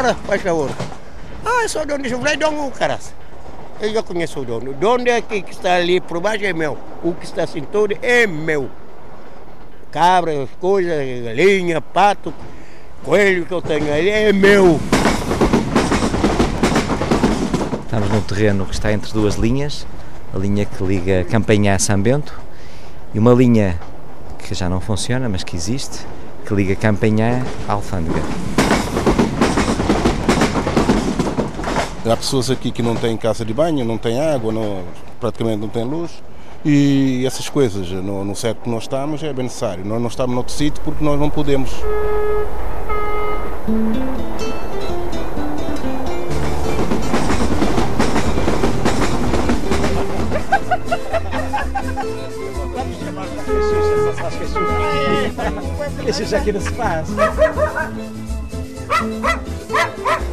fora, 0.00 0.14
faz 0.14 0.42
favor. 0.42 0.70
Ah, 1.44 1.68
só 1.68 1.84
dono 1.84 2.02
de 2.02 2.10
falei, 2.10 2.36
dono, 2.36 2.70
caras. 2.70 3.12
Eu 3.80 3.92
já 3.92 4.02
conheço 4.02 4.40
o 4.40 4.44
dono. 4.44 4.70
O 4.70 4.74
dono 4.74 5.08
é 5.08 5.20
que 5.20 5.44
está 5.50 5.76
ali 5.76 6.00
por 6.00 6.20
baixo 6.20 6.44
é 6.44 6.52
meu. 6.52 6.78
O 7.02 7.12
que 7.12 7.24
está 7.24 7.44
assim 7.44 7.62
todo 7.62 7.94
é 8.00 8.26
meu. 8.26 8.70
Cabra, 9.90 10.48
coisas, 10.60 11.24
galinha, 11.24 11.80
pato, 11.80 12.32
coelho 13.04 13.44
que 13.44 13.52
eu 13.52 13.60
tenho 13.60 13.92
ali 13.92 14.08
é 14.08 14.32
meu. 14.32 14.80
Estamos 17.84 18.08
num 18.08 18.20
terreno 18.22 18.64
que 18.66 18.72
está 18.72 18.92
entre 18.92 19.12
duas 19.12 19.34
linhas, 19.34 19.86
a 20.34 20.38
linha 20.38 20.64
que 20.64 20.82
liga 20.82 21.24
Campanhã 21.24 21.74
a 21.74 21.78
São 21.78 22.00
Bento 22.00 22.40
e 23.12 23.18
uma 23.18 23.34
linha 23.34 23.78
que 24.38 24.54
já 24.54 24.68
não 24.68 24.80
funciona, 24.80 25.28
mas 25.28 25.42
que 25.42 25.56
existe, 25.56 26.06
que 26.46 26.54
liga 26.54 26.76
Campanhã 26.76 27.44
à 27.68 27.72
Alfândega. 27.72 28.20
Há 32.06 32.16
pessoas 32.16 32.50
aqui 32.50 32.70
que 32.70 32.82
não 32.82 32.96
têm 32.96 33.14
casa 33.14 33.44
de 33.44 33.52
banho, 33.52 33.84
não 33.84 33.98
têm 33.98 34.18
água, 34.18 34.50
não, 34.50 34.84
praticamente 35.20 35.58
não 35.58 35.68
têm 35.68 35.84
luz. 35.84 36.10
E 36.64 37.24
essas 37.26 37.50
coisas, 37.50 37.90
no, 37.90 38.24
no 38.24 38.34
certo 38.34 38.62
que 38.62 38.70
nós 38.70 38.84
estamos, 38.84 39.22
é 39.22 39.30
bem 39.34 39.44
necessário. 39.44 39.84
Nós 39.84 40.00
não 40.00 40.08
estamos 40.08 40.34
noutro 40.34 40.52
sítio 40.52 40.82
porque 40.82 41.04
nós 41.04 41.20
não 41.20 41.28
podemos. 41.28 41.70
Isso 56.06 56.24
já 56.24 56.40
que 56.40 56.50
não 56.50 56.60
se 56.62 56.70
faz. 56.70 57.08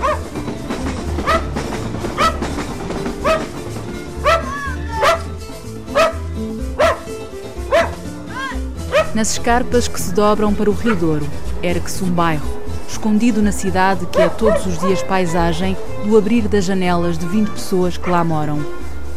Nas 9.17 9.31
escarpas 9.31 9.87
que 9.87 9.99
se 9.99 10.13
dobram 10.13 10.53
para 10.53 10.69
o 10.69 10.73
Rio 10.73 10.95
Douro, 10.95 11.27
ergue-se 11.63 12.03
um 12.03 12.11
bairro, 12.11 12.47
escondido 12.87 13.41
na 13.41 13.51
cidade 13.51 14.05
que 14.05 14.21
é 14.21 14.29
todos 14.29 14.63
os 14.67 14.77
dias 14.77 15.01
paisagem 15.01 15.75
do 16.05 16.15
abrir 16.15 16.47
das 16.47 16.65
janelas 16.65 17.17
de 17.17 17.25
20 17.25 17.49
pessoas 17.49 17.97
que 17.97 18.07
lá 18.07 18.23
moram. 18.23 18.63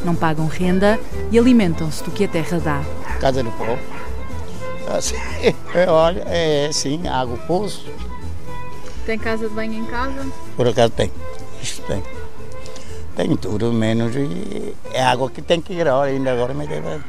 Não 0.03 0.15
pagam 0.15 0.47
renda 0.47 0.99
e 1.31 1.39
alimentam-se 1.39 2.03
do 2.03 2.11
que 2.13 2.25
a 2.25 2.29
terra 2.29 2.59
dá. 2.59 2.83
Casa 3.21 3.43
do 3.43 3.51
pó. 3.51 3.79
Assim, 4.97 5.17
olha, 5.87 6.25
é 6.29 6.71
sim, 6.73 7.07
água, 7.07 7.37
poço. 7.47 7.85
Tem 9.05 9.19
casa 9.19 9.51
de 9.51 9.55
banho 9.55 9.75
em 9.75 9.85
casa? 9.85 10.27
Por 10.57 10.67
acaso 10.67 10.95
tem. 10.95 11.13
Isto 11.63 11.83
tem. 11.83 12.03
Tem 13.17 13.37
tudo, 13.37 13.71
menos 13.71 14.17
e 14.17 14.75
é 14.95 15.03
água 15.03 15.29
que 15.29 15.43
tem 15.43 15.61
que 15.61 15.75
ir. 15.75 15.87
Olha, 15.89 16.11
ainda 16.11 16.33
agora 16.33 16.55
me 16.55 16.67
deve. 16.67 17.03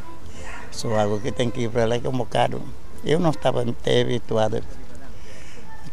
Só 0.72 0.94
água 1.00 1.20
que 1.20 1.32
tem 1.32 1.50
que 1.50 1.62
ir 1.62 1.70
para 1.70 1.86
lá, 1.86 1.98
que 1.98 2.06
é 2.06 2.10
um 2.10 2.18
bocado. 2.18 2.62
Eu 3.04 3.20
não 3.20 3.32
estava 3.32 3.62
até 3.62 4.02
habituado. 4.02 4.62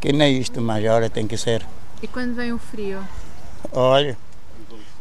Que 0.01 0.13
nem 0.13 0.39
isto, 0.39 0.61
mas 0.61 0.85
olha, 0.85 1.11
tem 1.11 1.27
que 1.27 1.37
ser. 1.37 1.65
E 2.03 2.07
quando 2.07 2.35
vem 2.35 2.53
o 2.53 2.59
frio? 2.59 3.01
Olha, 3.73 4.17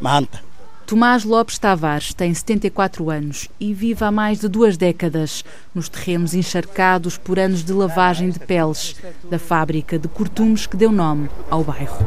manta. 0.01 0.41
Tomás 0.87 1.25
Lopes 1.25 1.59
Tavares 1.59 2.13
tem 2.13 2.33
74 2.33 3.09
anos 3.09 3.49
e 3.59 3.73
vive 3.73 4.05
há 4.05 4.09
mais 4.09 4.39
de 4.39 4.47
duas 4.47 4.77
décadas 4.77 5.43
nos 5.75 5.89
terrenos 5.89 6.33
encharcados 6.33 7.17
por 7.17 7.37
anos 7.37 7.61
de 7.61 7.73
lavagem 7.73 8.29
de 8.29 8.39
peles 8.39 8.95
da 9.29 9.37
fábrica 9.37 9.99
de 9.99 10.07
cortumes 10.07 10.65
que 10.65 10.77
deu 10.77 10.89
nome 10.89 11.29
ao 11.49 11.61
bairro. 11.61 11.97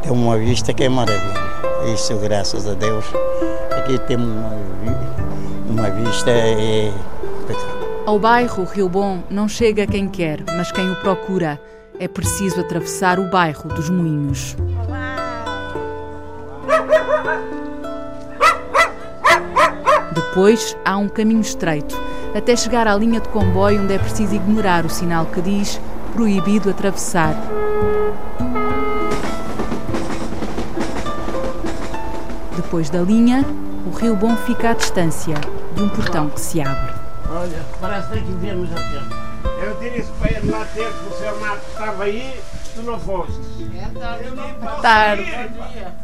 Tem 0.00 0.12
uma 0.12 0.38
vista 0.38 0.72
que 0.72 0.84
é 0.84 0.88
maravilha. 0.88 1.42
Isso, 1.92 2.16
graças 2.18 2.64
a 2.68 2.74
Deus. 2.74 3.04
Aqui 3.76 3.98
temos 4.06 4.28
uma, 4.28 5.21
uma 5.72 5.90
vista 5.90 6.30
é 6.30 6.92
impecável. 7.40 8.02
Ao 8.04 8.18
bairro 8.18 8.64
Rio 8.64 8.88
Bom 8.88 9.22
não 9.30 9.48
chega 9.48 9.86
quem 9.86 10.06
quer, 10.06 10.44
mas 10.56 10.70
quem 10.70 10.90
o 10.90 10.96
procura. 10.96 11.60
É 11.98 12.08
preciso 12.08 12.60
atravessar 12.60 13.18
o 13.18 13.30
bairro 13.30 13.68
dos 13.68 13.88
Moinhos. 13.88 14.56
Depois 20.14 20.76
há 20.84 20.96
um 20.96 21.08
caminho 21.08 21.40
estreito, 21.40 21.96
até 22.34 22.56
chegar 22.56 22.88
à 22.88 22.96
linha 22.96 23.20
de 23.20 23.28
comboio 23.28 23.82
onde 23.82 23.94
é 23.94 23.98
preciso 23.98 24.34
ignorar 24.34 24.84
o 24.84 24.90
sinal 24.90 25.26
que 25.26 25.40
diz 25.40 25.80
proibido 26.12 26.70
atravessar. 26.70 27.34
Depois 32.56 32.90
da 32.90 33.00
linha, 33.00 33.44
o 33.86 33.90
Rio 33.90 34.16
Bom 34.16 34.36
fica 34.36 34.70
à 34.70 34.74
distância 34.74 35.34
de 35.74 35.82
um 35.82 35.88
portão 35.88 36.28
que 36.30 36.40
se 36.40 36.60
abre. 36.60 36.94
Olha, 37.28 37.64
parece 37.80 38.08
que 38.12 38.32
viemos 38.40 38.70
a 38.72 38.76
tempo. 38.76 39.14
Eu 39.62 39.74
disse 39.90 40.10
para 40.18 40.30
ele 40.30 40.50
lá 40.50 40.64
ter 40.66 40.92
que 40.92 41.06
o 41.08 41.18
seu 41.18 41.40
Marcos 41.40 41.68
estava 41.68 42.04
aí, 42.04 42.40
tu 42.74 42.82
não 42.82 42.98
foste. 43.00 43.40
Tarde. 44.82 45.32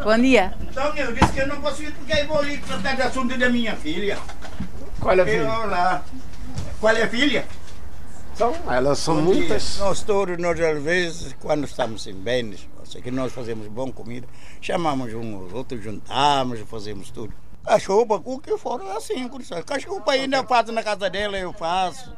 Bom 0.03 0.19
dia. 0.19 0.55
Então 0.61 0.95
eu 0.97 1.13
disse 1.13 1.33
que 1.33 1.41
eu 1.41 1.47
não 1.49 1.61
posso 1.61 1.83
ir 1.83 1.93
porque 1.93 2.13
eu 2.21 2.27
vou 2.27 2.39
ali 2.39 2.59
tratar 2.59 2.95
de 2.97 3.03
assunto 3.03 3.37
da 3.39 3.49
minha 3.49 3.77
filha. 3.77 4.19
Qual 5.01 5.17
é 5.19 5.23
a 5.23 5.25
Eu, 5.25 5.27
filha? 5.27 5.67
lá. 5.67 6.03
Qual 6.81 6.97
é 6.97 7.03
a 7.03 7.09
filha? 7.09 7.45
São, 8.35 8.55
elas 8.71 8.99
são 9.01 9.17
Bom 9.17 9.23
muitas. 9.23 9.79
Nós 9.79 10.03
todos, 10.03 10.39
nós 10.39 10.61
às 10.61 10.83
vezes, 10.83 11.37
quando 11.41 11.65
estamos 11.65 12.07
em 12.07 12.15
bens, 12.15 12.69
que 13.03 13.11
nós 13.11 13.33
fazemos 13.33 13.67
boa 13.67 13.91
comida, 13.93 14.27
chamamos 14.61 15.13
uns 15.13 15.35
aos 15.35 15.53
outros, 15.53 15.83
juntamos, 15.83 16.61
fazemos 16.61 17.11
tudo. 17.11 17.35
Cachupa, 17.65 18.21
o 18.25 18.39
que 18.39 18.57
for, 18.57 18.81
é 18.83 18.97
assim. 18.97 19.29
Cachupa 19.67 20.13
ainda 20.13 20.39
eu 20.39 20.45
faço 20.47 20.73
na 20.73 20.83
casa 20.83 21.11
dela, 21.11 21.37
eu 21.39 21.53
faço. 21.53 22.13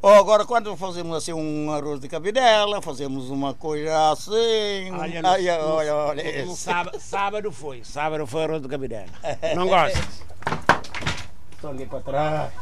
Ou 0.00 0.12
agora, 0.14 0.44
quando 0.44 0.76
fazemos 0.76 1.16
assim 1.16 1.32
um 1.32 1.70
arroz 1.72 1.98
de 2.00 2.08
cabidela, 2.08 2.80
fazemos 2.82 3.30
uma 3.30 3.54
coisa 3.54 4.10
assim. 4.10 4.90
Olha, 4.92 5.20
Ai, 5.22 5.22
no- 5.22 5.28
olha, 5.28 5.58
no- 5.58 5.74
olha 6.08 6.22
no 6.22 6.52
esse. 6.52 6.56
sábado, 6.56 6.98
sábado 7.00 7.50
foi. 7.52 7.82
Sábado 7.84 8.26
foi 8.26 8.44
arroz 8.44 8.60
do 8.62 8.68
cabidela. 8.68 9.06
Não 9.56 9.66
gosta? 9.66 9.98
Estou 11.54 11.70
ali 11.70 11.86
para 11.86 12.00
trás. 12.00 12.52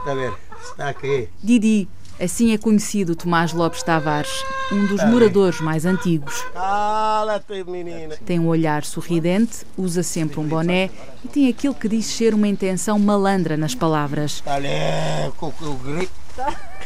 Está 0.00 0.14
ver? 0.14 0.34
Está 0.62 0.88
aqui. 0.90 1.30
Didi, 1.42 1.88
assim 2.20 2.52
é 2.52 2.58
conhecido 2.58 3.14
Tomás 3.14 3.52
Lopes 3.52 3.82
Tavares, 3.82 4.44
um 4.72 4.86
dos 4.86 5.04
moradores 5.04 5.60
mais 5.60 5.84
antigos. 5.84 6.44
Tem 8.24 8.38
um 8.38 8.46
olhar 8.46 8.84
sorridente, 8.84 9.66
usa 9.76 10.02
sempre 10.02 10.40
um 10.40 10.44
boné 10.46 10.90
e 11.24 11.28
tem 11.28 11.48
aquilo 11.48 11.74
que 11.74 11.88
diz 11.88 12.06
ser 12.06 12.34
uma 12.34 12.48
intenção 12.48 12.98
malandra 12.98 13.56
nas 13.56 13.74
palavras. 13.74 14.42
Gripe. 15.76 16.10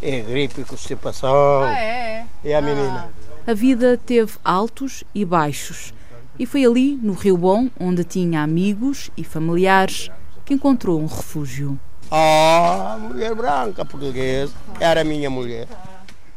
É 0.00 0.20
gripe 0.20 0.62
que 0.62 0.76
você 0.76 0.94
passou. 0.94 1.64
é? 1.64 2.24
E 2.44 2.54
a 2.54 2.62
menina? 2.62 3.10
A 3.44 3.52
vida 3.52 3.98
teve 4.06 4.34
altos 4.44 5.02
e 5.12 5.24
baixos. 5.24 5.92
E 6.38 6.46
foi 6.46 6.64
ali, 6.64 6.94
no 7.02 7.14
Rio 7.14 7.36
Bom, 7.36 7.68
onde 7.80 8.04
tinha 8.04 8.42
amigos 8.42 9.10
e 9.16 9.24
familiares, 9.24 10.08
que 10.44 10.54
encontrou 10.54 11.00
um 11.00 11.06
refúgio. 11.06 11.78
Ah, 12.10 12.96
mulher 12.98 13.34
branca 13.34 13.84
portuguesa. 13.84 14.54
Era 14.80 15.02
a 15.02 15.04
minha 15.04 15.28
mulher. 15.28 15.68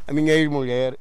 A 0.07 0.13
minha 0.13 0.33
ex-mulher. 0.33 0.97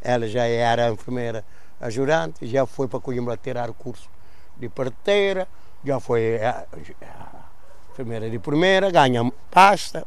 Ela 0.00 0.26
já 0.26 0.44
era 0.44 0.90
enfermeira 0.90 1.44
ajudante, 1.80 2.46
já 2.46 2.64
foi 2.64 2.88
para 2.88 3.00
Coimbra 3.00 3.36
tirar 3.36 3.68
o 3.68 3.74
curso 3.74 4.08
de 4.56 4.68
parteira, 4.68 5.46
já 5.84 6.00
foi 6.00 6.42
a, 6.42 6.64
a 7.02 7.92
enfermeira 7.92 8.30
de 8.30 8.38
primeira, 8.38 8.90
ganha 8.90 9.30
pasta. 9.50 10.06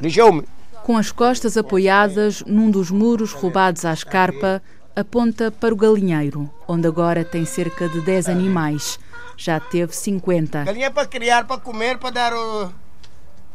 Deixou-me. 0.00 0.46
Com 0.84 0.96
as 0.96 1.12
costas 1.12 1.56
apoiadas 1.56 2.42
num 2.46 2.70
dos 2.70 2.90
muros 2.90 3.32
roubados 3.32 3.84
à 3.84 3.92
escarpa, 3.92 4.62
aponta 4.96 5.50
para 5.50 5.74
o 5.74 5.76
galinheiro, 5.76 6.50
onde 6.66 6.88
agora 6.88 7.24
tem 7.24 7.44
cerca 7.44 7.88
de 7.88 8.00
10 8.00 8.28
animais. 8.28 8.98
Já 9.36 9.60
teve 9.60 9.94
50. 9.94 10.64
Galinha 10.64 10.90
para 10.90 11.06
criar, 11.06 11.46
para 11.46 11.60
comer, 11.60 11.98
para 11.98 12.10
dar 12.10 12.34
o, 12.34 12.72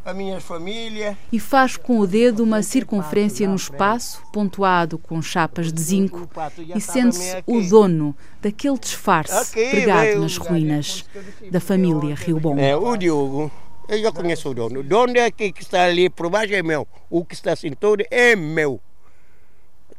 a 0.07 0.13
minha 0.13 0.39
família. 0.39 1.18
E 1.30 1.38
faz 1.38 1.75
com 1.75 2.00
o 2.00 2.07
dedo 2.07 2.42
uma 2.42 2.63
circunferência 2.63 3.45
no 3.45 3.57
espaço, 3.57 4.24
pontuado 4.31 4.98
com 4.98 5.21
chapas 5.21 5.71
de 5.71 5.81
zinco, 5.81 6.30
e 6.74 6.80
sente-se 6.80 7.44
o 7.45 7.62
dono 7.62 8.15
daquele 8.42 8.80
disfarce 8.80 9.51
pregado 9.51 10.21
nas 10.21 10.38
ruínas 10.38 11.04
da 11.51 11.59
família 11.59 12.15
Rio 12.15 12.39
Bom. 12.39 12.57
É, 12.57 12.74
o 12.74 12.95
Diogo, 12.95 13.51
eu 13.89 14.01
já 14.01 14.09
conheço 14.09 14.50
o 14.50 14.54
dono. 14.54 14.80
O 14.80 14.83
dono 14.83 15.18
é 15.18 15.30
que 15.30 15.54
está 15.59 15.83
ali 15.83 16.10
por 16.10 16.30
baixo 16.30 16.53
é 16.53 16.63
meu. 16.63 16.88
O 17.10 17.25
que 17.25 17.36
está 17.36 17.51
assim 17.51 17.71
todo 17.71 18.01
é 18.10 18.33
meu. 18.33 18.80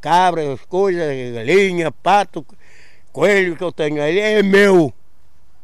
Cabra, 0.01 0.55
as 0.55 0.65
coisas, 0.65 1.35
galinha, 1.35 1.93
pato, 1.93 2.47
coelho 3.13 3.57
que 3.57 3.63
eu 3.63 3.73
tenho 3.73 4.03
ali 4.03 4.21
é 4.21 4.43
meu. 4.43 4.91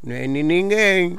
Não 0.03 0.15
é 0.15 0.27
de 0.27 0.43
ninguém. 0.43 1.17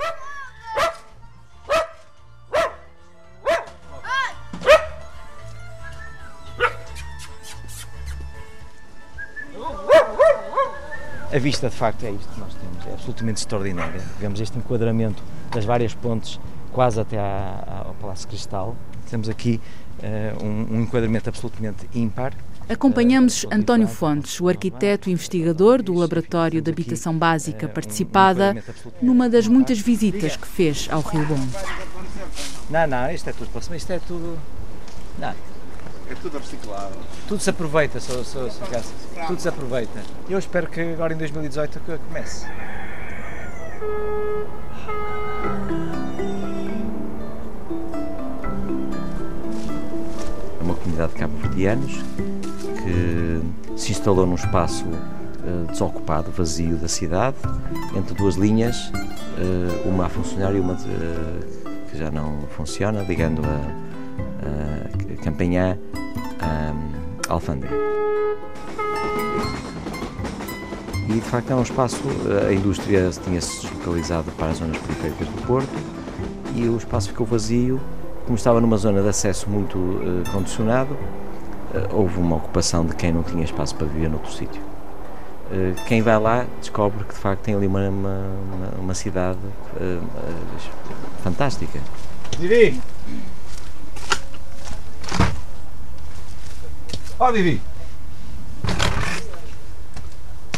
A 11.36 11.38
vista, 11.38 11.70
de 11.70 11.76
facto, 11.76 12.06
é 12.06 12.12
isto 12.12 12.34
que 12.34 12.40
nós 12.40 12.54
temos, 12.54 12.88
é 12.88 12.94
absolutamente 12.94 13.40
extraordinária. 13.42 14.02
Vemos 14.22 14.40
este 14.40 14.58
enquadramento 14.58 15.22
das 15.54 15.66
várias 15.66 15.94
pontes 15.94 16.40
quase 16.72 16.98
até 16.98 17.20
à, 17.20 17.84
ao 17.88 17.94
Palácio 17.96 18.26
Cristal. 18.30 18.74
Temos 19.10 19.28
aqui 19.28 19.60
uh, 20.00 20.46
um, 20.46 20.78
um 20.78 20.82
enquadramento 20.84 21.28
absolutamente 21.28 21.90
ímpar. 21.94 22.34
Acompanhamos 22.70 23.46
António 23.52 23.90
Fontes, 23.90 24.40
o 24.40 24.48
arquiteto 24.48 25.10
e 25.10 25.12
investigador 25.12 25.84
do 25.84 25.94
Laboratório 25.94 26.62
de 26.62 26.72
Habitação 26.72 27.18
Básica 27.18 27.68
Participada, 27.68 28.56
numa 29.02 29.28
das 29.28 29.46
muitas 29.46 29.78
visitas 29.78 30.38
que 30.38 30.48
fez 30.48 30.88
ao 30.90 31.02
Rio 31.02 31.26
Bom. 31.26 31.48
Não, 32.70 32.88
não, 32.88 33.12
isto 33.12 33.30
é 33.30 33.34
tudo 33.34 33.50
para 33.50 33.76
isto 33.76 33.92
é 33.92 34.00
tudo. 34.00 34.40
Não. 35.20 35.34
É 36.10 36.14
tudo 36.22 36.38
reciclado. 36.38 36.94
Tudo 37.28 37.42
se 37.42 37.50
aproveita, 37.50 38.00
só, 38.00 38.24
só, 38.24 38.48
só, 38.50 38.66
tudo 39.28 39.40
se 39.40 39.50
aproveita. 39.50 40.00
Eu 40.30 40.38
espero 40.38 40.68
que 40.68 40.82
agora 40.82 41.14
em 41.14 41.18
2018 41.18 41.82
comece. 42.08 42.46
É 50.60 50.64
uma 50.64 50.76
comunidade 50.76 51.14
de 51.14 51.20
cabo-verdianos 51.20 52.04
que 52.84 53.42
se 53.76 53.92
instalou 53.92 54.28
num 54.28 54.36
espaço 54.36 54.86
uh, 54.86 55.66
desocupado, 55.72 56.30
vazio 56.32 56.76
da 56.78 56.88
cidade, 56.88 57.38
entre 57.96 58.14
duas 58.14 58.36
linhas, 58.36 58.78
uh, 58.90 59.90
uma 59.90 60.06
a 60.06 60.10
funcionar 60.10 60.54
e 60.54 60.60
uma 60.60 60.76
de, 60.76 60.86
uh, 60.86 61.90
que 61.90 61.98
já 61.98 62.12
não 62.12 62.42
funciona, 62.56 63.02
ligando 63.02 63.42
a 63.44 63.86
Campanhã 65.26 65.76
um, 65.96 67.34
Alfândega. 67.34 67.74
E 71.10 71.14
de 71.14 71.22
facto 71.22 71.50
é 71.50 71.56
um 71.56 71.64
espaço, 71.64 72.00
a 72.48 72.54
indústria 72.54 73.10
tinha-se 73.24 73.62
deslocalizado 73.62 74.32
para 74.34 74.50
as 74.50 74.58
zonas 74.58 74.78
periféricas 74.78 75.28
do 75.28 75.48
Porto 75.48 75.74
e 76.54 76.70
o 76.70 76.78
espaço 76.78 77.10
ficou 77.10 77.26
vazio, 77.26 77.82
como 78.26 78.36
estava 78.36 78.62
numa 78.62 78.78
zona 78.78 79.02
de 79.02 79.10
acesso 79.10 79.50
muito 79.50 79.78
uh, 79.78 80.24
condicionado, 80.32 80.94
uh, 80.94 81.96
houve 81.96 82.20
uma 82.20 82.36
ocupação 82.36 82.86
de 82.86 82.96
quem 82.96 83.12
não 83.12 83.24
tinha 83.24 83.44
espaço 83.44 83.76
para 83.76 83.88
viver 83.88 84.10
noutro 84.10 84.32
sítio. 84.32 84.62
Uh, 85.52 85.74
quem 85.88 86.04
vai 86.04 86.20
lá 86.20 86.46
descobre 86.60 87.04
que 87.04 87.14
de 87.16 87.20
facto 87.20 87.42
tem 87.42 87.56
ali 87.56 87.66
uma, 87.66 87.90
uma, 87.90 88.20
uma 88.80 88.94
cidade 88.94 89.40
fantástica. 91.24 91.80
Diri! 92.40 92.80
Ó, 97.18 97.30
oh, 97.30 97.32
Didi. 97.32 97.62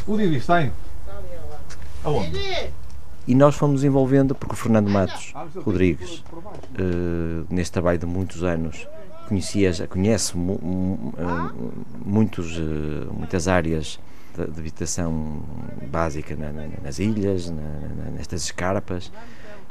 O 0.07 0.17
Didi 0.17 0.37
está 0.37 0.55
aí. 0.55 0.71
Aonde? 2.03 2.71
E 3.27 3.35
nós 3.35 3.55
fomos 3.55 3.83
envolvendo, 3.83 4.33
porque 4.33 4.55
o 4.55 4.57
Fernando 4.57 4.89
Matos 4.89 5.33
Rodrigues, 5.63 6.23
uh, 6.31 7.45
neste 7.49 7.73
trabalho 7.73 7.99
de 7.99 8.05
muitos 8.07 8.43
anos, 8.43 8.87
conhecia, 9.27 9.71
conhece 9.87 10.35
mu, 10.35 10.57
mu, 10.59 11.13
uh, 11.17 11.85
muitos, 12.03 12.57
uh, 12.57 13.13
muitas 13.13 13.47
áreas 13.47 13.99
de, 14.35 14.47
de 14.47 14.59
habitação 14.59 15.43
básica 15.91 16.35
na, 16.35 16.51
na, 16.51 16.67
nas 16.81 16.97
ilhas, 16.97 17.51
na, 17.51 18.09
nestas 18.15 18.45
escarpas, 18.45 19.11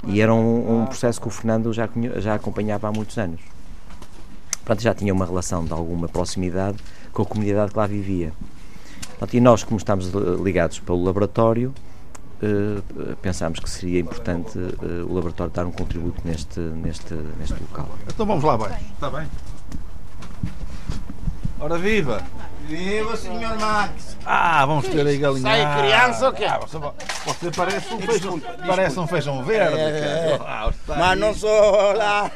e 0.06 0.20
era 0.20 0.32
um, 0.32 0.82
um, 0.82 0.86
processo 0.86 1.20
que 1.20 1.26
o 1.26 1.30
Fernando 1.30 1.72
já, 1.72 1.88
já 2.18 2.34
acompanhava 2.34 2.86
há 2.88 2.92
muitos 2.92 3.16
anos 3.16 3.40
pronto, 4.66 4.82
já 4.82 4.92
tinha 4.92 5.14
uma 5.14 5.24
relação 5.24 5.64
de 5.64 5.72
alguma 5.72 6.08
proximidade 6.08 6.76
com 7.12 7.22
a 7.22 7.24
comunidade 7.24 7.70
que 7.70 7.78
lá 7.78 7.86
vivia. 7.86 8.32
Pronto, 9.16 9.34
e 9.34 9.40
nós, 9.40 9.62
como 9.62 9.78
estamos 9.78 10.10
ligados 10.42 10.80
pelo 10.80 11.02
laboratório, 11.02 11.72
uh, 12.42 13.16
pensámos 13.22 13.60
que 13.60 13.70
seria 13.70 14.00
importante 14.00 14.58
uh, 14.58 15.06
o 15.08 15.14
laboratório 15.14 15.52
dar 15.52 15.64
um 15.64 15.70
contributo 15.70 16.20
neste, 16.24 16.58
neste, 16.58 17.14
neste 17.38 17.54
local. 17.62 17.88
Então 18.12 18.26
vamos 18.26 18.42
lá 18.42 18.54
abaixo, 18.54 18.84
está 18.92 19.08
bem? 19.08 19.26
Ora 21.60 21.78
viva! 21.78 22.22
Viva, 22.68 23.16
senhor 23.16 23.56
Max! 23.60 24.16
Ah, 24.26 24.66
vamos 24.66 24.88
ter 24.88 25.06
aí 25.06 25.16
galinha. 25.18 25.42
Sai 25.42 25.78
criança 25.78 26.26
ou 26.26 26.32
quê? 26.32 26.44
Ah, 26.44 26.58
você, 26.58 26.78
você 26.78 27.50
parece 27.56 27.94
um 27.94 28.00
feijão, 28.00 28.40
parece 28.40 29.00
um 29.00 29.06
feijão 29.06 29.44
verde. 29.44 29.78
É, 29.78 30.38
ah, 30.40 30.72
mas 30.88 31.18
não 31.18 31.32
sou 31.32 31.92
lá. 31.92 32.28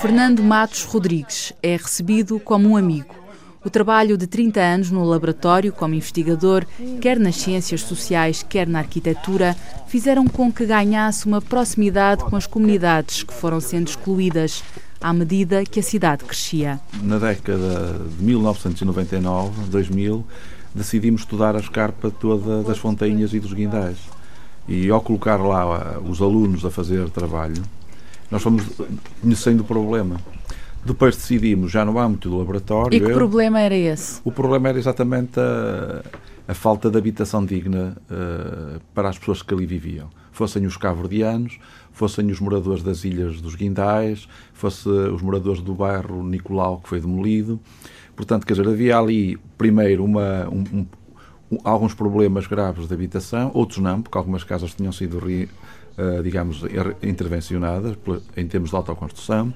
Fernando 0.00 0.42
Matos 0.42 0.84
Rodrigues 0.84 1.52
é 1.62 1.76
recebido 1.76 2.38
como 2.40 2.70
um 2.70 2.76
amigo. 2.76 3.14
O 3.62 3.68
trabalho 3.68 4.16
de 4.16 4.26
30 4.26 4.58
anos 4.58 4.90
no 4.90 5.04
laboratório 5.04 5.70
como 5.70 5.94
investigador, 5.94 6.64
quer 7.00 7.18
nas 7.18 7.36
ciências 7.36 7.82
sociais, 7.82 8.42
quer 8.42 8.66
na 8.66 8.78
arquitetura, 8.78 9.54
fizeram 9.86 10.26
com 10.26 10.50
que 10.50 10.64
ganhasse 10.64 11.26
uma 11.26 11.42
proximidade 11.42 12.24
com 12.24 12.36
as 12.36 12.46
comunidades 12.46 13.22
que 13.22 13.34
foram 13.34 13.60
sendo 13.60 13.88
excluídas 13.88 14.64
à 14.98 15.12
medida 15.12 15.64
que 15.64 15.80
a 15.80 15.82
cidade 15.82 16.24
crescia. 16.24 16.80
Na 17.02 17.18
década 17.18 18.00
de 18.18 18.24
1999, 18.24 19.68
2000, 19.68 20.24
decidimos 20.74 21.20
estudar 21.22 21.54
a 21.54 21.60
escarpa 21.60 22.10
toda 22.10 22.62
das 22.62 22.78
fontainhas 22.78 23.34
e 23.34 23.40
dos 23.40 23.52
guindais. 23.52 23.98
E 24.70 24.88
ao 24.88 25.00
colocar 25.00 25.36
lá 25.36 25.98
os 25.98 26.22
alunos 26.22 26.64
a 26.64 26.70
fazer 26.70 27.10
trabalho, 27.10 27.60
nós 28.30 28.40
fomos 28.40 28.64
conhecendo 29.20 29.62
o 29.62 29.64
problema. 29.64 30.16
Depois 30.84 31.16
decidimos, 31.16 31.72
já 31.72 31.84
no 31.84 31.98
âmbito 31.98 32.30
do 32.30 32.38
laboratório. 32.38 32.96
E 32.96 33.00
que 33.00 33.10
eu, 33.10 33.14
problema 33.14 33.60
era 33.60 33.74
esse? 33.74 34.20
O 34.24 34.30
problema 34.30 34.68
era 34.68 34.78
exatamente 34.78 35.40
a, 35.40 36.02
a 36.46 36.54
falta 36.54 36.88
de 36.88 36.96
habitação 36.96 37.44
digna 37.44 37.96
uh, 38.08 38.80
para 38.94 39.08
as 39.08 39.18
pessoas 39.18 39.42
que 39.42 39.52
ali 39.52 39.66
viviam. 39.66 40.08
Fossem 40.30 40.64
os 40.64 40.76
cabo-verdianos, 40.76 41.58
fossem 41.92 42.30
os 42.30 42.38
moradores 42.38 42.84
das 42.84 43.04
Ilhas 43.04 43.40
dos 43.40 43.56
Guindais, 43.56 44.28
fossem 44.54 44.92
os 45.12 45.20
moradores 45.20 45.60
do 45.60 45.74
bairro 45.74 46.22
Nicolau, 46.22 46.78
que 46.78 46.88
foi 46.88 47.00
demolido. 47.00 47.60
Portanto, 48.14 48.46
quer 48.46 48.54
dizer, 48.54 48.68
havia 48.68 48.98
ali, 48.98 49.36
primeiro, 49.58 50.04
uma, 50.04 50.48
um, 50.48 50.64
um, 50.72 50.86
alguns 51.64 51.94
problemas 51.94 52.46
graves 52.46 52.86
de 52.86 52.94
habitação, 52.94 53.50
outros 53.54 53.78
não, 53.78 54.02
porque 54.02 54.16
algumas 54.16 54.44
casas 54.44 54.74
tinham 54.74 54.92
sido, 54.92 55.18
uh, 55.18 56.22
digamos, 56.22 56.62
intervencionadas 57.02 57.96
em 58.36 58.46
termos 58.46 58.70
de 58.70 58.76
autoconstrução. 58.76 59.52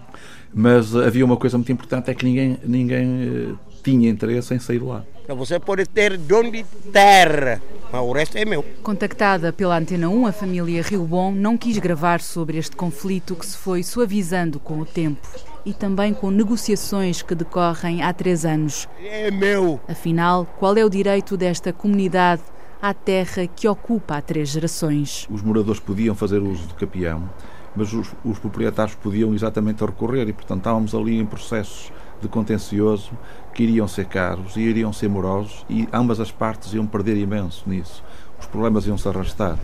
Mas 0.53 0.95
havia 0.95 1.25
uma 1.25 1.37
coisa 1.37 1.59
muito 1.59 1.73
importante, 1.73 2.11
é 2.11 2.15
que 2.15 2.25
ninguém, 2.25 2.59
ninguém 2.65 3.07
uh, 3.29 3.59
tinha 3.83 4.09
interesse 4.09 4.55
em 4.55 4.59
sair 4.59 4.79
de 4.79 4.85
lá. 4.85 5.05
Você 5.29 5.59
pode 5.59 5.87
ter 5.87 6.19
dono 6.19 6.51
de 6.51 6.65
terra, 6.93 7.63
mas 7.91 8.03
o 8.03 8.13
resto 8.13 8.37
é 8.37 8.45
meu. 8.45 8.63
Contactada 8.83 9.53
pela 9.53 9.79
Antena 9.79 10.09
1, 10.09 10.27
a 10.27 10.33
família 10.33 10.83
Rio 10.83 11.05
Bom 11.05 11.33
não 11.33 11.57
quis 11.57 11.79
gravar 11.79 12.21
sobre 12.21 12.59
este 12.59 12.77
conflito 12.77 13.35
que 13.35 13.47
se 13.47 13.57
foi 13.57 13.83
suavizando 13.83 14.61
com 14.61 14.81
o 14.81 14.85
tempo 14.85 15.27
e 15.65 15.73
também 15.73 16.13
com 16.13 16.31
negociações 16.31 17.23
que 17.23 17.35
decorrem 17.35 18.03
há 18.03 18.13
três 18.13 18.45
anos. 18.45 18.89
É 19.03 19.31
meu. 19.31 19.81
Afinal, 19.89 20.47
qual 20.59 20.77
é 20.77 20.85
o 20.85 20.91
direito 20.91 21.37
desta 21.37 21.73
comunidade 21.73 22.43
à 22.81 22.93
terra 22.93 23.47
que 23.47 23.67
ocupa 23.67 24.17
há 24.17 24.23
três 24.23 24.51
gerações? 24.51 25.27
Os 25.31 25.43
moradores 25.43 25.81
podiam 25.81 26.15
fazer 26.15 26.39
uso 26.39 26.67
do 26.67 26.75
capião, 26.75 27.29
mas 27.75 27.93
os, 27.93 28.13
os 28.25 28.39
proprietários 28.39 28.95
podiam 28.95 29.35
exatamente 29.35 29.85
recorrer 29.85 30.29
e, 30.29 30.33
portanto, 30.33 30.59
estávamos 30.59 30.95
ali 30.95 31.19
em 31.19 31.25
processos 31.25 31.91
de 32.21 32.29
contencioso 32.29 33.11
que 33.55 33.63
iriam 33.63 33.89
ser 33.89 34.07
caros 34.07 34.57
e 34.57 34.61
iriam 34.61 34.93
ser 34.93 35.09
morosos 35.09 35.65
e 35.69 35.89
ambas 35.93 36.21
as 36.21 36.31
partes 36.31 36.73
iam 36.75 36.87
perder 36.87 37.17
imenso 37.17 37.65
nisso. 37.67 38.03
Os 38.39 38.47
problemas 38.47 38.87
iam 38.87 38.99
se 38.99 39.09
arrastar. 39.09 39.59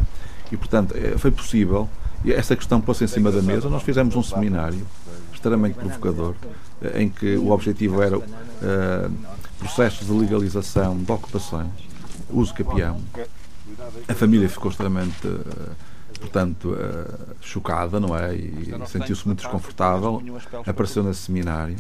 E, 0.51 0.57
portanto, 0.57 0.95
eh, 0.97 1.17
foi 1.17 1.31
possível, 1.31 1.89
e 2.25 2.33
essa 2.33 2.57
questão 2.57 2.81
pôs-se 2.81 3.05
em 3.05 3.07
cima 3.07 3.31
da 3.31 3.41
mesa. 3.41 3.69
Nós 3.69 3.83
fizemos 3.83 4.17
um 4.17 4.23
seminário 4.23 4.85
extremamente 5.41 5.75
provocador, 5.75 6.35
eh, 6.83 7.03
em 7.03 7.09
que 7.09 7.37
o 7.37 7.51
objetivo 7.51 8.03
era 8.03 8.19
uh, 8.19 8.23
processos 9.59 10.07
de 10.07 10.13
legalização 10.13 10.97
de 10.99 11.11
ocupações, 11.11 11.71
uso 12.29 12.53
capião. 12.53 13.01
A 14.07 14.15
família 14.15 14.49
ficou 14.49 14.71
extremamente. 14.71 15.27
Uh, 15.27 15.75
portanto, 16.21 16.69
uh, 16.69 17.35
chocada, 17.41 17.99
não 17.99 18.15
é? 18.15 18.35
E 18.35 18.75
sentiu-se 18.87 19.27
muito 19.27 19.41
desconfortável. 19.41 20.23
Apareceu 20.67 21.03
nesse 21.03 21.23
seminário. 21.23 21.77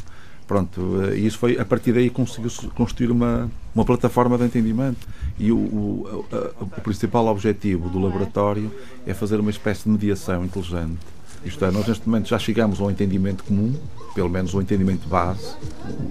Pronto, 0.46 0.80
e 1.14 1.26
isso 1.26 1.38
foi, 1.38 1.60
a 1.60 1.64
partir 1.64 1.92
daí 1.92 2.10
conseguiu-se 2.10 2.66
construir 2.68 3.10
uma, 3.12 3.48
uma 3.72 3.84
plataforma 3.84 4.36
de 4.36 4.44
entendimento. 4.44 5.06
E 5.38 5.52
o, 5.52 5.56
o, 5.56 6.24
o, 6.60 6.66
principal 6.82 7.26
objetivo 7.26 7.88
do 7.88 8.00
laboratório 8.00 8.72
é 9.06 9.14
fazer 9.14 9.38
uma 9.38 9.50
espécie 9.50 9.84
de 9.84 9.90
mediação 9.90 10.44
inteligente. 10.44 10.98
Isto 11.44 11.64
é, 11.64 11.70
nós 11.70 11.86
neste 11.86 12.08
momento 12.08 12.28
já 12.28 12.38
chegamos 12.38 12.80
a 12.80 12.84
um 12.84 12.90
entendimento 12.90 13.44
comum, 13.44 13.74
pelo 14.14 14.28
menos 14.28 14.54
um 14.54 14.60
entendimento 14.60 15.08
base, 15.08 15.54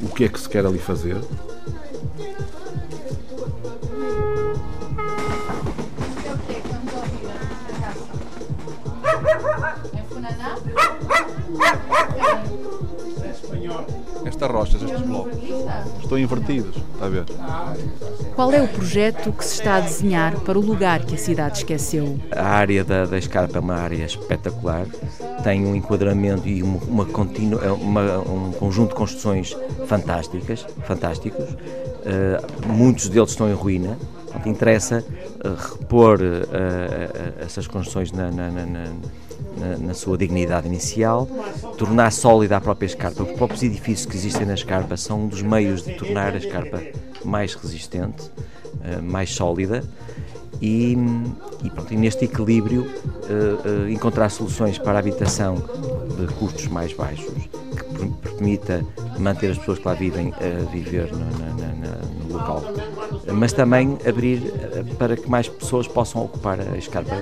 o 0.02 0.10
que 0.10 0.24
é 0.24 0.30
que 0.30 0.40
se 0.40 0.50
quer 0.50 0.66
ali 0.66 0.80
fazer. 0.80 1.18
Estas 14.40 14.50
rochas, 14.50 14.82
estes 14.82 15.02
blocos. 15.02 15.38
Estão 16.02 16.18
invertidos, 16.18 16.76
está 16.94 17.06
a 17.06 17.10
ver? 17.10 17.26
Qual 18.36 18.52
é 18.54 18.62
o 18.62 18.68
projeto 18.68 19.32
que 19.34 19.44
se 19.44 19.56
está 19.56 19.76
a 19.76 19.80
desenhar 19.82 20.40
para 20.42 20.58
o 20.58 20.62
lugar 20.62 21.04
que 21.04 21.16
a 21.16 21.18
cidade 21.18 21.58
esqueceu? 21.58 22.18
A 22.32 22.48
área 22.48 22.84
da, 22.84 23.06
da 23.06 23.18
escarpa 23.18 23.58
é 23.58 23.60
uma 23.62 23.76
área 23.76 24.06
espetacular, 24.06 24.86
tem 25.44 25.66
um 25.66 25.76
enquadramento 25.76 26.48
e 26.48 26.64
uma, 26.64 26.80
uma, 26.86 27.06
continu, 27.06 27.58
uma 27.76 28.20
um 28.20 28.52
conjunto 28.54 28.90
de 28.90 28.96
construções 28.96 29.56
fantásticas, 29.88 30.66
fantásticos. 30.86 31.46
Uh, 31.50 32.68
muitos 32.68 33.10
deles 33.10 33.32
estão 33.32 33.50
em 33.50 33.54
ruína. 33.54 33.98
Portanto, 34.26 34.48
interessa 34.48 35.04
uh, 35.44 35.80
repor 35.80 36.20
uh, 36.22 37.44
essas 37.44 37.68
construções 37.68 38.12
na, 38.12 38.32
na, 38.32 38.50
na 38.52 38.66
na, 38.66 38.84
na, 39.60 39.94
sua 39.94 40.18
dignidade 40.18 40.68
inicial, 40.68 41.28
tornar 41.78 42.12
sólida 42.12 42.58
a 42.58 42.62
própria 42.62 42.88
escarpa. 42.88 43.24
Os 43.24 43.32
próprios 43.34 43.64
edifícios 43.64 44.06
que 44.06 44.16
existem 44.16 44.46
na 44.46 44.54
escarpa 44.54 44.96
são 44.98 45.26
um 45.26 45.28
dos 45.28 45.42
meios 45.42 45.84
de 45.84 45.94
tornar 45.96 46.34
a 46.34 46.38
escarpa 46.38 46.82
mais 47.24 47.54
resistente, 47.54 48.24
uh, 48.24 49.02
mais 49.04 49.34
sólida 49.34 49.84
e, 50.62 50.96
e, 51.64 51.70
pronto, 51.70 51.94
e 51.94 51.98
neste 51.98 52.26
equilíbrio 52.26 52.84
uh, 52.84 53.86
uh, 53.86 53.90
encontrar 53.90 54.30
soluções 54.30 54.78
para 54.78 54.94
a 54.94 55.00
habitação 55.00 55.56
de 56.18 56.28
custos 56.36 56.68
mais 56.68 56.94
baixos, 56.94 57.34
que 57.34 58.08
permita 58.22 58.86
manter 59.18 59.52
as 59.52 59.58
pessoas 59.58 59.80
que 59.80 59.88
lá 59.88 59.94
vivem 59.94 60.34
a 60.34 60.70
viver 60.70 61.12
no, 61.12 62.28
no 62.28 62.34
local, 62.34 62.64
mas 63.34 63.54
também 63.54 63.98
abrir 64.08 64.42
eh, 64.48 64.84
para 64.98 65.16
que 65.16 65.30
mais 65.30 65.48
pessoas 65.48 65.88
possam 65.88 66.24
ocupar 66.24 66.60
a 66.60 66.78
escarpa 66.78 67.16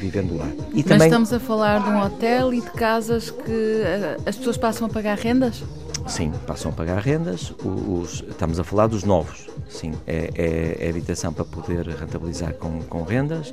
vivendo 0.00 0.36
lá. 0.36 0.46
E 0.72 0.76
mas 0.76 0.84
também... 0.84 1.06
estamos 1.08 1.32
a 1.32 1.40
falar 1.40 1.82
de 1.82 1.90
um 1.90 2.02
hotel 2.02 2.54
e 2.54 2.60
de 2.60 2.70
casas 2.70 3.30
que 3.30 3.82
as 4.26 4.36
pessoas 4.36 4.56
passam 4.56 4.86
a 4.86 4.90
pagar 4.90 5.16
rendas? 5.16 5.62
Sim, 6.06 6.32
passam 6.46 6.70
a 6.70 6.74
pagar 6.74 6.98
rendas. 7.00 7.52
Os, 7.62 8.24
estamos 8.28 8.58
a 8.58 8.64
falar 8.64 8.86
dos 8.86 9.04
novos. 9.04 9.48
Sim, 9.68 9.92
é, 10.06 10.30
é, 10.34 10.86
é 10.86 10.90
habitação 10.90 11.32
para 11.32 11.44
poder 11.44 11.86
rentabilizar 11.86 12.54
com, 12.54 12.80
com 12.80 13.02
rendas, 13.02 13.52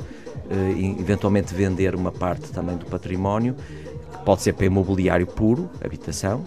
e 0.77 0.95
eventualmente 0.99 1.53
vender 1.53 1.95
uma 1.95 2.11
parte 2.11 2.51
também 2.51 2.77
do 2.77 2.85
património, 2.85 3.55
que 4.11 4.23
pode 4.23 4.41
ser 4.41 4.53
para 4.53 4.65
imobiliário 4.65 5.27
puro, 5.27 5.69
habitação, 5.83 6.45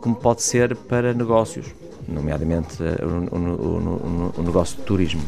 como 0.00 0.14
pode 0.14 0.42
ser 0.42 0.76
para 0.76 1.12
negócios, 1.12 1.66
nomeadamente 2.08 2.82
eh, 2.82 3.04
o, 3.04 3.36
o, 3.36 3.38
o, 3.38 4.34
o 4.38 4.42
negócio 4.42 4.76
de 4.78 4.82
turismo. 4.82 5.22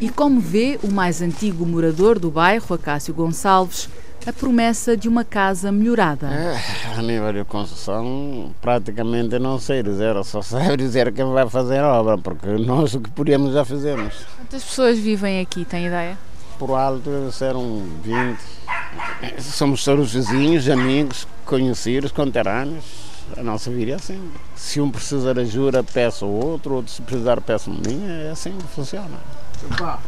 E 0.00 0.08
como 0.10 0.40
vê 0.40 0.78
o 0.82 0.92
mais 0.92 1.22
antigo 1.22 1.64
morador 1.64 2.18
do 2.18 2.30
bairro, 2.30 2.74
Acácio 2.74 3.14
Gonçalves, 3.14 3.88
a 4.26 4.32
promessa 4.32 4.96
de 4.96 5.08
uma 5.08 5.24
casa 5.24 5.70
melhorada. 5.70 6.26
É, 6.28 6.58
a 6.98 7.02
nível 7.02 7.32
de 7.32 7.44
construção, 7.44 8.54
praticamente 8.60 9.38
não 9.38 9.58
sei 9.58 9.82
dizer, 9.82 10.22
só 10.24 10.40
sei 10.40 10.76
dizer 10.78 11.12
quem 11.12 11.26
vai 11.26 11.48
fazer 11.48 11.78
a 11.78 12.00
obra, 12.00 12.18
porque 12.18 12.48
nós 12.48 12.94
o 12.94 13.00
que 13.00 13.10
podíamos 13.10 13.52
já 13.52 13.64
fizemos. 13.64 14.14
Quantas 14.36 14.64
pessoas 14.64 14.98
vivem 14.98 15.40
aqui, 15.40 15.64
tem 15.64 15.86
ideia? 15.86 16.18
Por 16.58 16.70
alto 16.70 17.30
serão 17.32 17.82
20. 18.02 18.38
Somos 19.40 19.84
todos 19.84 20.12
vizinhos, 20.12 20.68
amigos, 20.68 21.26
conhecidos, 21.44 22.12
conterrâneos. 22.12 23.03
A 23.36 23.42
nossa 23.42 23.70
vida 23.70 23.92
é 23.92 23.94
assim. 23.94 24.30
Se 24.54 24.80
um 24.80 24.90
precisa 24.90 25.34
de 25.34 25.40
ajuda, 25.40 25.82
peça 25.82 26.24
o 26.24 26.30
outro, 26.30 26.74
outro 26.74 26.92
se 26.92 27.02
precisar, 27.02 27.40
peça 27.40 27.70
uma 27.70 27.80
minha, 27.80 28.10
é 28.10 28.30
assim 28.30 28.56
que 28.56 28.66
funciona. 28.68 29.18
Opa, 29.72 30.00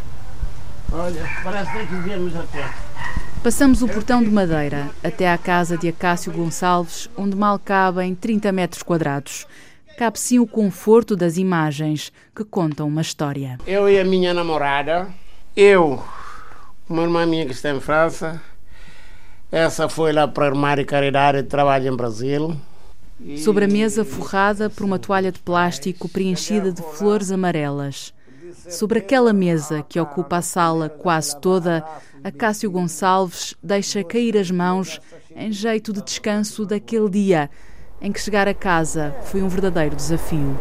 olha, 0.92 1.22
parece 1.42 1.86
que 1.86 1.94
viemos 1.96 2.36
até. 2.36 2.70
Passamos 3.42 3.80
o 3.82 3.88
portão 3.88 4.22
de 4.22 4.30
madeira 4.30 4.90
até 5.02 5.30
à 5.30 5.38
casa 5.38 5.78
de 5.78 5.88
Acácio 5.88 6.32
Gonçalves, 6.32 7.08
onde 7.16 7.36
mal 7.36 7.58
cabem 7.58 8.14
30 8.14 8.52
metros 8.52 8.82
quadrados. 8.82 9.46
Cabe 9.96 10.18
sim 10.18 10.38
o 10.38 10.46
conforto 10.46 11.16
das 11.16 11.36
imagens 11.36 12.12
que 12.34 12.44
contam 12.44 12.86
uma 12.86 13.00
história. 13.00 13.58
Eu 13.66 13.88
e 13.88 13.98
a 13.98 14.04
minha 14.04 14.34
namorada, 14.34 15.08
eu, 15.56 16.02
uma 16.88 17.02
irmã 17.02 17.24
minha 17.24 17.46
que 17.46 17.52
está 17.52 17.70
em 17.70 17.80
França, 17.80 18.42
essa 19.50 19.88
foi 19.88 20.12
lá 20.12 20.26
para 20.26 20.46
Armário 20.46 20.82
e 20.82 20.84
Caridade 20.84 21.38
e 21.38 21.42
trabalha 21.42 21.88
em 21.88 21.96
Brasil. 21.96 22.54
Sobre 23.38 23.64
a 23.64 23.68
mesa 23.68 24.04
forrada 24.04 24.68
por 24.68 24.84
uma 24.84 24.98
toalha 24.98 25.32
de 25.32 25.38
plástico 25.38 26.08
preenchida 26.08 26.70
de 26.70 26.82
flores 26.82 27.30
amarelas. 27.30 28.12
Sobre 28.68 28.98
aquela 28.98 29.32
mesa 29.32 29.82
que 29.88 29.98
ocupa 29.98 30.36
a 30.36 30.42
sala 30.42 30.88
quase 30.88 31.38
toda, 31.40 31.84
Acácio 32.22 32.70
Gonçalves 32.70 33.54
deixa 33.62 34.04
cair 34.04 34.36
as 34.36 34.50
mãos 34.50 35.00
em 35.34 35.50
jeito 35.50 35.92
de 35.92 36.02
descanso 36.02 36.66
daquele 36.66 37.08
dia 37.08 37.50
em 38.00 38.12
que 38.12 38.20
chegar 38.20 38.46
a 38.46 38.54
casa 38.54 39.14
foi 39.24 39.42
um 39.42 39.48
verdadeiro 39.48 39.96
desafio. 39.96 40.56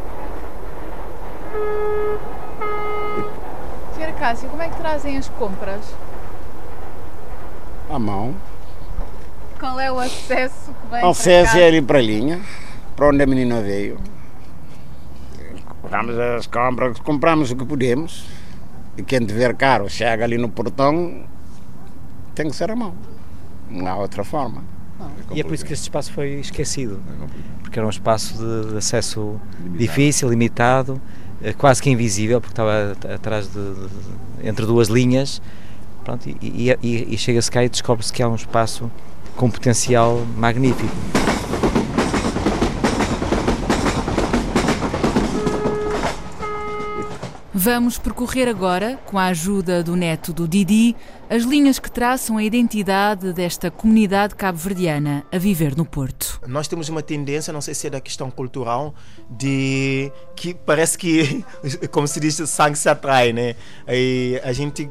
Sr. 3.96 4.10
Acácio, 4.10 4.50
como 4.50 4.62
é 4.62 4.70
que 4.70 4.78
trazem 4.78 5.18
as 5.18 5.28
compras? 5.30 5.82
À 7.90 8.00
mão. 8.00 8.34
Qual 9.66 9.80
é 9.80 9.92
o 9.92 10.00
acesso 10.00 10.72
que 10.80 10.92
vem? 10.92 11.04
O 11.04 11.10
acesso 11.10 11.58
é 11.58 11.68
ali 11.68 11.82
para 11.82 11.98
a 11.98 12.02
linha, 12.02 12.40
para 12.96 13.10
onde 13.10 13.24
a 13.24 13.26
menina 13.26 13.62
veio. 13.62 13.98
Compramos 15.82 16.20
as 16.20 16.46
compras, 16.46 17.00
compramos 17.00 17.50
o 17.50 17.56
que 17.56 17.66
podemos. 17.66 18.28
E 18.96 19.02
quem 19.02 19.26
tiver 19.26 19.56
caro 19.56 19.90
chega 19.90 20.24
ali 20.24 20.38
no 20.38 20.50
portão, 20.50 21.26
tem 22.36 22.48
que 22.48 22.56
ser 22.56 22.70
a 22.70 22.76
mão. 22.76 22.94
Não 23.68 23.88
há 23.88 23.96
outra 23.96 24.24
forma. 24.24 24.64
É 25.32 25.38
e 25.38 25.42
é 25.42 25.44
por 25.44 25.56
isso 25.56 25.66
que 25.66 25.74
este 25.74 25.84
espaço 25.84 26.14
foi 26.14 26.34
esquecido, 26.34 27.02
é 27.24 27.62
porque 27.64 27.80
era 27.80 27.88
um 27.88 27.90
espaço 27.90 28.38
de, 28.38 28.72
de 28.72 28.78
acesso 28.78 29.42
limitado. 29.58 29.78
difícil, 29.80 30.30
limitado, 30.30 31.02
eh, 31.42 31.54
quase 31.54 31.82
que 31.82 31.90
invisível, 31.90 32.40
porque 32.40 32.54
estava 32.54 32.96
atrás 33.16 33.48
de, 33.48 33.74
de 33.74 34.48
entre 34.48 34.64
duas 34.68 34.90
linhas. 34.90 35.42
Pronto, 36.04 36.30
e, 36.30 36.38
e, 36.40 36.78
e, 36.84 37.16
e 37.16 37.18
chega-se 37.18 37.50
cá 37.50 37.64
e 37.64 37.70
descobre-se 37.70 38.14
que 38.14 38.22
há 38.22 38.30
um 38.30 38.36
espaço 38.36 38.92
com 39.36 39.50
potencial 39.50 40.26
magnífico. 40.38 40.96
Vamos 47.58 47.98
percorrer 47.98 48.48
agora, 48.48 49.00
com 49.08 49.18
a 49.18 49.26
ajuda 49.26 49.82
do 49.82 49.96
neto 49.96 50.32
do 50.32 50.48
Didi, 50.48 50.96
as 51.28 51.44
linhas 51.44 51.80
que 51.80 51.90
traçam 51.90 52.38
a 52.38 52.44
identidade 52.44 53.34
desta 53.34 53.72
comunidade 53.72 54.36
cabo-verdiana 54.36 55.26
a 55.32 55.38
viver 55.40 55.76
no 55.76 55.84
Porto. 55.84 56.40
Nós 56.46 56.68
temos 56.68 56.90
uma 56.90 57.02
tendência, 57.02 57.52
não 57.52 57.62
sei 57.62 57.74
se 57.74 57.88
é 57.88 57.90
da 57.90 58.00
questão 58.00 58.30
cultural, 58.30 58.94
de 59.30 60.12
que 60.36 60.54
parece 60.54 60.96
que, 60.96 61.44
como 61.90 62.08
se 62.08 62.20
diz, 62.20 62.36
sangue 62.36 62.78
se 62.78 62.88
atrai, 62.88 63.34
né? 63.34 63.56
E 63.88 64.40
a 64.44 64.54
gente 64.54 64.88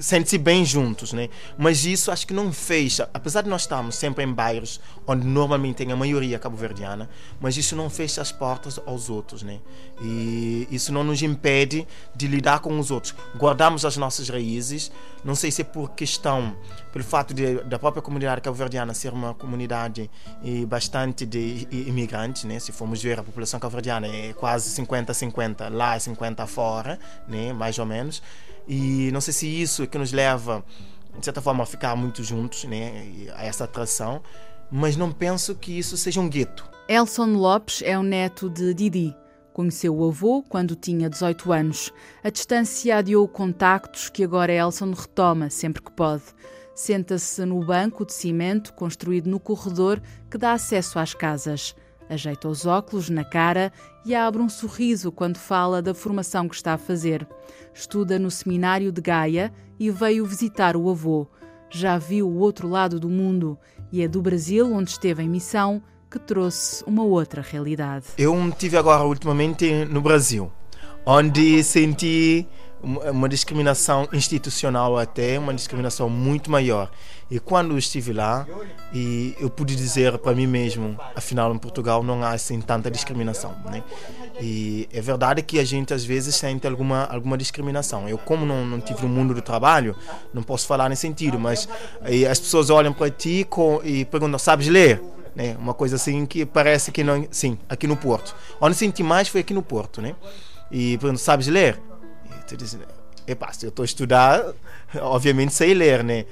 sente-se 0.00 0.38
bem 0.38 0.64
juntos, 0.64 1.12
né? 1.12 1.28
Mas 1.56 1.84
isso 1.84 2.10
acho 2.10 2.26
que 2.26 2.34
não 2.34 2.52
fecha, 2.52 3.08
apesar 3.12 3.42
de 3.42 3.48
nós 3.48 3.62
estarmos 3.62 3.94
sempre 3.94 4.24
em 4.24 4.32
bairros 4.32 4.80
onde 5.06 5.26
normalmente 5.26 5.76
tem 5.76 5.92
a 5.92 5.96
maioria 5.96 6.38
cabo-verdiana, 6.38 7.08
mas 7.40 7.56
isso 7.56 7.74
não 7.74 7.88
fecha 7.88 8.20
as 8.20 8.30
portas 8.30 8.80
aos 8.86 9.08
outros, 9.08 9.42
né? 9.42 9.60
E 10.00 10.68
isso 10.70 10.92
não 10.92 11.02
nos 11.02 11.22
impede 11.22 11.86
de 12.14 12.26
lidar 12.26 12.60
com 12.60 12.78
os 12.78 12.90
outros. 12.90 13.14
Guardamos 13.36 13.84
as 13.84 13.96
nossas 13.96 14.28
raízes, 14.28 14.92
não 15.24 15.34
sei 15.34 15.50
se 15.50 15.62
é 15.62 15.64
por 15.64 15.90
questão, 15.90 16.56
pelo 16.92 17.04
fato 17.04 17.34
de, 17.34 17.62
da 17.64 17.78
própria 17.78 18.02
comunidade 18.02 18.40
cabo-verdiana 18.40 18.94
ser 18.94 19.12
uma 19.12 19.34
comunidade 19.34 20.10
e 20.42 20.64
bastante 20.64 21.26
de 21.26 21.66
imigrantes, 21.70 22.44
né? 22.44 22.58
Se 22.58 22.72
formos 22.72 23.02
ver 23.02 23.18
a 23.18 23.22
população 23.22 23.58
cabo-verdiana 23.58 24.06
é 24.06 24.32
quase 24.32 24.70
50-50, 24.80 25.70
lá 25.70 25.96
é 25.96 25.98
50 25.98 26.46
fora, 26.46 26.98
né? 27.26 27.52
Mais 27.52 27.78
ou 27.78 27.86
menos. 27.86 28.22
E 28.68 29.10
não 29.12 29.20
sei 29.20 29.32
se 29.32 29.46
isso 29.46 29.82
é 29.82 29.86
que 29.86 29.96
nos 29.96 30.12
leva, 30.12 30.62
de 31.18 31.24
certa 31.24 31.40
forma, 31.40 31.62
a 31.62 31.66
ficar 31.66 31.96
muito 31.96 32.22
juntos, 32.22 32.64
né? 32.64 33.26
a 33.34 33.44
essa 33.44 33.64
atração, 33.64 34.22
mas 34.70 34.94
não 34.96 35.10
penso 35.10 35.54
que 35.54 35.78
isso 35.78 35.96
seja 35.96 36.20
um 36.20 36.28
gueto. 36.28 36.68
Elson 36.86 37.34
Lopes 37.34 37.82
é 37.82 37.98
o 37.98 38.02
neto 38.02 38.50
de 38.50 38.74
Didi. 38.74 39.16
Conheceu 39.52 39.96
o 39.96 40.08
avô 40.08 40.42
quando 40.48 40.76
tinha 40.76 41.10
18 41.10 41.50
anos. 41.50 41.92
A 42.22 42.30
distância 42.30 42.96
adiou 42.96 43.26
contactos 43.26 44.08
que 44.08 44.22
agora 44.22 44.52
Elson 44.52 44.92
retoma 44.92 45.50
sempre 45.50 45.82
que 45.82 45.90
pode. 45.90 46.22
Senta-se 46.74 47.44
no 47.44 47.64
banco 47.64 48.06
de 48.06 48.12
cimento 48.12 48.72
construído 48.74 49.28
no 49.28 49.40
corredor 49.40 50.00
que 50.30 50.38
dá 50.38 50.52
acesso 50.52 50.98
às 50.98 51.12
casas. 51.12 51.74
Ajeita 52.08 52.48
os 52.48 52.64
óculos 52.64 53.10
na 53.10 53.24
cara 53.24 53.72
e 54.04 54.14
abre 54.14 54.40
um 54.40 54.48
sorriso 54.48 55.12
quando 55.12 55.36
fala 55.36 55.82
da 55.82 55.92
formação 55.92 56.48
que 56.48 56.54
está 56.54 56.74
a 56.74 56.78
fazer. 56.78 57.26
Estuda 57.74 58.18
no 58.18 58.30
seminário 58.30 58.90
de 58.90 59.00
Gaia 59.00 59.52
e 59.78 59.90
veio 59.90 60.24
visitar 60.24 60.76
o 60.76 60.88
avô. 60.88 61.26
Já 61.70 61.98
viu 61.98 62.26
o 62.26 62.38
outro 62.38 62.66
lado 62.66 62.98
do 62.98 63.08
mundo 63.08 63.58
e 63.92 64.02
é 64.02 64.08
do 64.08 64.22
Brasil, 64.22 64.72
onde 64.72 64.90
esteve 64.90 65.22
em 65.22 65.28
missão, 65.28 65.82
que 66.10 66.18
trouxe 66.18 66.82
uma 66.86 67.02
outra 67.02 67.42
realidade. 67.42 68.06
Eu 68.16 68.34
estive 68.48 68.78
agora 68.78 69.04
ultimamente 69.04 69.84
no 69.84 70.00
Brasil, 70.00 70.50
onde 71.04 71.62
senti 71.62 72.48
uma 72.82 73.28
discriminação 73.28 74.08
institucional 74.12 74.96
até, 74.96 75.38
uma 75.38 75.52
discriminação 75.52 76.08
muito 76.08 76.50
maior. 76.50 76.90
E 77.30 77.38
quando 77.38 77.72
eu 77.72 77.78
estive 77.78 78.12
lá, 78.12 78.46
e 78.92 79.36
eu 79.38 79.50
pude 79.50 79.76
dizer 79.76 80.16
para 80.18 80.34
mim 80.34 80.46
mesmo, 80.46 80.98
afinal 81.14 81.54
em 81.54 81.58
Portugal 81.58 82.02
não 82.02 82.22
há 82.22 82.30
assim 82.30 82.60
tanta 82.60 82.90
discriminação, 82.90 83.54
né? 83.66 83.82
E 84.40 84.88
é 84.92 85.00
verdade 85.00 85.42
que 85.42 85.58
a 85.58 85.64
gente 85.64 85.92
às 85.92 86.04
vezes 86.04 86.36
sente 86.36 86.66
alguma 86.66 87.04
alguma 87.04 87.36
discriminação. 87.36 88.08
Eu 88.08 88.16
como 88.16 88.46
não, 88.46 88.64
não 88.64 88.80
tive 88.80 89.02
no 89.02 89.08
mundo 89.08 89.34
do 89.34 89.42
trabalho, 89.42 89.94
não 90.32 90.42
posso 90.42 90.66
falar 90.66 90.88
nesse 90.88 91.02
sentido, 91.02 91.38
mas 91.38 91.68
as 92.30 92.38
pessoas 92.38 92.70
olham 92.70 92.92
para 92.92 93.10
ti 93.10 93.46
com, 93.48 93.80
e 93.84 94.04
perguntam, 94.04 94.38
sabes 94.38 94.68
ler? 94.68 95.02
Né? 95.34 95.56
Uma 95.58 95.74
coisa 95.74 95.96
assim 95.96 96.24
que 96.24 96.46
parece 96.46 96.90
que 96.90 97.04
não, 97.04 97.26
sim, 97.30 97.58
aqui 97.68 97.86
no 97.86 97.96
Porto. 97.96 98.34
Onde 98.60 98.74
senti 98.76 99.02
mais 99.02 99.28
foi 99.28 99.40
aqui 99.42 99.52
no 99.52 99.62
Porto, 99.62 100.00
né? 100.00 100.14
E 100.70 100.96
perguntam, 100.98 101.18
sabes 101.18 101.46
ler? 101.46 101.80
E 102.48 102.56
tu 102.56 102.56
diz, 102.56 102.78
epá, 103.26 103.52
se 103.52 103.66
eu 103.66 103.68
estou 103.68 103.82
a 103.82 103.84
estudar, 103.84 104.54
obviamente 105.02 105.52
sei 105.52 105.74
ler, 105.74 106.02
né? 106.02 106.24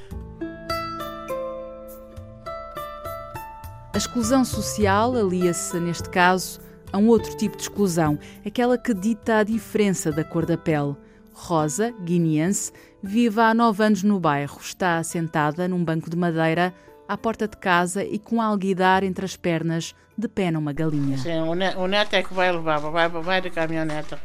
A 3.92 3.98
exclusão 3.98 4.42
social 4.42 5.14
alia-se, 5.14 5.78
neste 5.78 6.08
caso, 6.08 6.58
a 6.90 6.96
um 6.96 7.08
outro 7.08 7.36
tipo 7.36 7.54
de 7.54 7.64
exclusão, 7.64 8.18
aquela 8.46 8.78
que 8.78 8.94
dita 8.94 9.38
a 9.38 9.42
diferença 9.42 10.10
da 10.10 10.24
cor 10.24 10.46
da 10.46 10.56
pele. 10.56 10.96
Rosa, 11.34 11.92
guineense, 12.02 12.72
vive 13.02 13.42
há 13.42 13.52
nove 13.52 13.84
anos 13.84 14.02
no 14.02 14.18
bairro. 14.18 14.58
Está 14.58 15.02
sentada 15.02 15.68
num 15.68 15.84
banco 15.84 16.08
de 16.08 16.16
madeira 16.16 16.72
à 17.06 17.18
porta 17.18 17.46
de 17.46 17.58
casa 17.58 18.02
e 18.02 18.18
com 18.18 18.40
alguidar 18.40 19.04
entre 19.04 19.26
as 19.26 19.36
pernas, 19.36 19.94
de 20.16 20.28
pé 20.28 20.50
numa 20.50 20.72
galinha. 20.72 21.18
Sim, 21.18 21.40
o 21.40 21.54
neto, 21.54 21.78
o 21.78 21.86
neto 21.86 22.14
é 22.14 22.22
que 22.22 22.32
vai 22.32 22.50
levar, 22.50 22.78
vai, 22.78 23.06
vai 23.06 23.42
de 23.42 23.50
caminhoneta. 23.50 24.18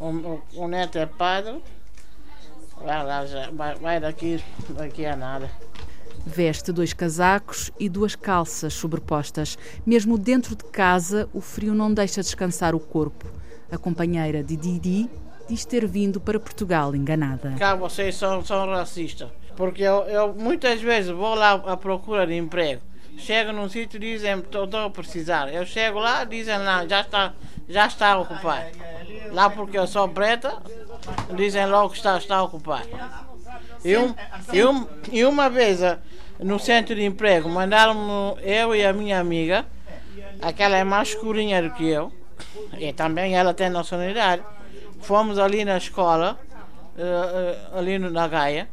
O, 0.00 0.40
o, 0.54 0.68
neto 0.68 0.96
é 0.96 1.06
padre, 1.06 1.60
vai, 2.76 3.04
lá, 3.04 3.26
já, 3.26 3.50
vai, 3.50 3.74
vai 3.74 4.00
daqui, 4.00 4.42
daqui 4.70 5.04
a 5.04 5.16
nada. 5.16 5.50
Veste 6.24 6.70
dois 6.72 6.92
casacos 6.92 7.70
e 7.80 7.88
duas 7.88 8.14
calças 8.14 8.74
sobrepostas. 8.74 9.56
Mesmo 9.84 10.18
dentro 10.18 10.54
de 10.54 10.64
casa, 10.64 11.28
o 11.32 11.40
frio 11.40 11.74
não 11.74 11.92
deixa 11.92 12.20
descansar 12.20 12.74
o 12.74 12.80
corpo. 12.80 13.26
A 13.70 13.78
companheira 13.78 14.42
de 14.42 14.56
Didi 14.56 15.10
diz 15.48 15.64
ter 15.64 15.86
vindo 15.86 16.20
para 16.20 16.38
Portugal 16.38 16.94
enganada. 16.94 17.54
Cá 17.58 17.74
vocês 17.74 18.14
são, 18.14 18.44
são 18.44 18.66
racistas, 18.66 19.30
porque 19.56 19.82
eu, 19.82 20.02
eu 20.04 20.34
muitas 20.34 20.80
vezes 20.80 21.10
vou 21.10 21.34
lá 21.34 21.54
à 21.54 21.76
procura 21.76 22.26
de 22.26 22.34
emprego. 22.34 22.82
Chego 23.16 23.52
num 23.52 23.68
sítio 23.68 23.96
e 23.96 24.00
dizem 24.00 24.38
estou 24.38 24.68
a 24.76 24.90
precisar. 24.90 25.52
Eu 25.52 25.66
chego 25.66 25.98
lá 25.98 26.24
dizem 26.24 26.58
lá, 26.58 26.86
já 26.86 27.00
está, 27.00 27.34
já 27.68 27.86
está 27.86 28.18
ocupado. 28.18 28.66
Lá 29.32 29.50
porque 29.50 29.78
eu 29.78 29.86
sou 29.86 30.08
preta, 30.08 30.56
dizem 31.34 31.66
logo 31.66 31.90
que 31.90 31.96
está, 31.96 32.16
está 32.16 32.42
ocupado. 32.42 32.88
E, 33.84 33.96
um, 33.96 34.14
e, 34.52 34.64
um, 34.64 34.86
e 35.12 35.24
uma 35.24 35.48
vez 35.48 35.80
no 36.38 36.58
centro 36.58 36.94
de 36.94 37.04
emprego, 37.04 37.48
mandaram-me 37.48 38.40
eu 38.42 38.74
e 38.74 38.84
a 38.84 38.92
minha 38.92 39.20
amiga, 39.20 39.66
aquela 40.40 40.76
é 40.76 40.84
mais 40.84 41.08
escurinha 41.08 41.62
do 41.62 41.70
que 41.72 41.86
eu, 41.86 42.12
e 42.78 42.92
também 42.92 43.36
ela 43.36 43.52
tem 43.52 43.68
nacionalidade. 43.68 44.42
Fomos 45.00 45.38
ali 45.38 45.64
na 45.64 45.76
escola, 45.76 46.38
uh, 46.96 47.74
uh, 47.74 47.78
ali 47.78 47.98
na 47.98 48.26
Gaia, 48.26 48.68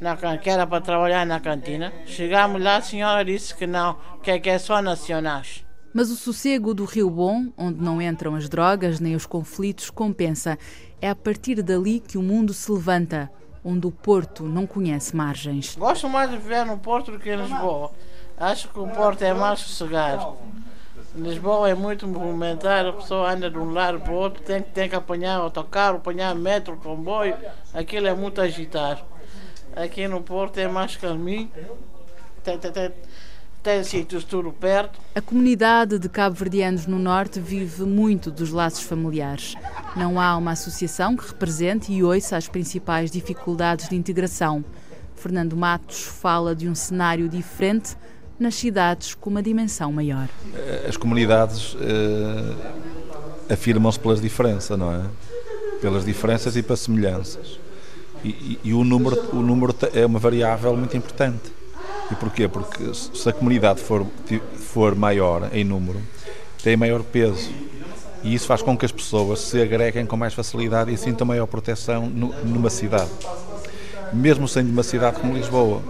na, 0.00 0.16
que 0.38 0.50
era 0.50 0.66
para 0.66 0.80
trabalhar 0.80 1.24
na 1.24 1.40
cantina. 1.40 1.92
Chegamos 2.06 2.62
lá, 2.62 2.76
a 2.76 2.82
senhora 2.82 3.24
disse 3.24 3.54
que 3.54 3.66
não, 3.66 3.96
que, 4.22 4.38
que 4.38 4.50
é 4.50 4.58
só 4.58 4.82
nacionais. 4.82 5.65
Mas 5.96 6.10
o 6.10 6.14
sossego 6.14 6.74
do 6.74 6.84
Rio 6.84 7.08
Bom, 7.08 7.46
onde 7.56 7.82
não 7.82 8.02
entram 8.02 8.34
as 8.34 8.50
drogas 8.50 9.00
nem 9.00 9.16
os 9.16 9.24
conflitos, 9.24 9.88
compensa. 9.88 10.58
É 11.00 11.08
a 11.08 11.14
partir 11.14 11.62
dali 11.62 12.00
que 12.00 12.18
o 12.18 12.22
mundo 12.22 12.52
se 12.52 12.70
levanta 12.70 13.30
onde 13.64 13.86
o 13.86 13.90
Porto 13.90 14.42
não 14.42 14.66
conhece 14.66 15.16
margens. 15.16 15.74
Gosto 15.74 16.06
mais 16.06 16.28
de 16.28 16.36
viver 16.36 16.66
no 16.66 16.76
Porto 16.76 17.12
do 17.12 17.18
que 17.18 17.30
em 17.30 17.36
Lisboa. 17.36 17.92
Acho 18.36 18.68
que 18.68 18.78
o 18.78 18.86
Porto 18.88 19.22
é 19.22 19.32
mais 19.32 19.60
sossegado. 19.60 20.36
Lisboa 21.14 21.70
é 21.70 21.74
muito 21.74 22.06
movimentado, 22.06 22.90
a 22.90 22.92
pessoa 22.92 23.32
anda 23.32 23.50
de 23.50 23.56
um 23.56 23.72
lado 23.72 23.98
para 23.98 24.12
o 24.12 24.16
outro, 24.16 24.42
tem, 24.42 24.60
tem 24.60 24.90
que 24.90 24.94
apanhar 24.94 25.38
autocarro, 25.38 25.96
apanhar 25.96 26.34
metro, 26.34 26.76
comboio, 26.76 27.34
aquilo 27.72 28.06
é 28.06 28.12
muito 28.12 28.38
agitado. 28.38 29.00
Aqui 29.74 30.06
no 30.06 30.20
Porto 30.20 30.58
é 30.58 30.68
mais 30.68 30.94
calminho, 30.94 31.50
sítios 33.84 34.24
tudo 34.24 34.52
perto. 34.52 34.98
A 35.14 35.20
comunidade 35.20 35.98
de 35.98 36.08
cabo-verdianos 36.08 36.86
no 36.86 36.98
Norte 36.98 37.40
vive 37.40 37.82
muito 37.84 38.30
dos 38.30 38.50
laços 38.50 38.82
familiares. 38.82 39.54
Não 39.96 40.20
há 40.20 40.36
uma 40.36 40.52
associação 40.52 41.16
que 41.16 41.26
represente 41.26 41.92
e 41.92 42.02
ouça 42.02 42.36
as 42.36 42.48
principais 42.48 43.10
dificuldades 43.10 43.88
de 43.88 43.96
integração. 43.96 44.64
Fernando 45.14 45.56
Matos 45.56 46.02
fala 46.02 46.54
de 46.54 46.68
um 46.68 46.74
cenário 46.74 47.28
diferente 47.28 47.96
nas 48.38 48.54
cidades 48.54 49.14
com 49.14 49.30
uma 49.30 49.42
dimensão 49.42 49.90
maior. 49.90 50.28
As 50.86 50.96
comunidades 50.96 51.76
eh, 51.80 53.52
afirmam-se 53.52 53.98
pelas 53.98 54.20
diferenças, 54.20 54.78
não 54.78 54.92
é? 54.92 55.02
Pelas 55.80 56.04
diferenças 56.04 56.56
e 56.56 56.62
pelas 56.62 56.80
semelhanças. 56.80 57.58
E, 58.22 58.28
e, 58.28 58.60
e 58.64 58.74
o, 58.74 58.84
número, 58.84 59.36
o 59.36 59.42
número 59.42 59.74
é 59.94 60.04
uma 60.04 60.18
variável 60.18 60.76
muito 60.76 60.96
importante. 60.96 61.55
E 62.10 62.14
porquê? 62.14 62.46
Porque 62.46 62.94
se 62.94 63.28
a 63.28 63.32
comunidade 63.32 63.80
for, 63.80 64.06
for 64.56 64.94
maior 64.94 65.48
em 65.52 65.64
número, 65.64 66.00
tem 66.62 66.76
maior 66.76 67.02
peso. 67.02 67.50
E 68.22 68.34
isso 68.34 68.46
faz 68.46 68.62
com 68.62 68.76
que 68.76 68.84
as 68.84 68.92
pessoas 68.92 69.40
se 69.40 69.60
agreguem 69.60 70.06
com 70.06 70.16
mais 70.16 70.34
facilidade 70.34 70.92
e 70.92 70.96
sintam 70.96 71.26
maior 71.26 71.46
proteção 71.46 72.06
no, 72.06 72.28
numa 72.44 72.70
cidade. 72.70 73.10
Mesmo 74.12 74.46
sendo 74.48 74.70
uma 74.70 74.82
cidade 74.82 75.20
como 75.20 75.34
Lisboa. 75.34 75.82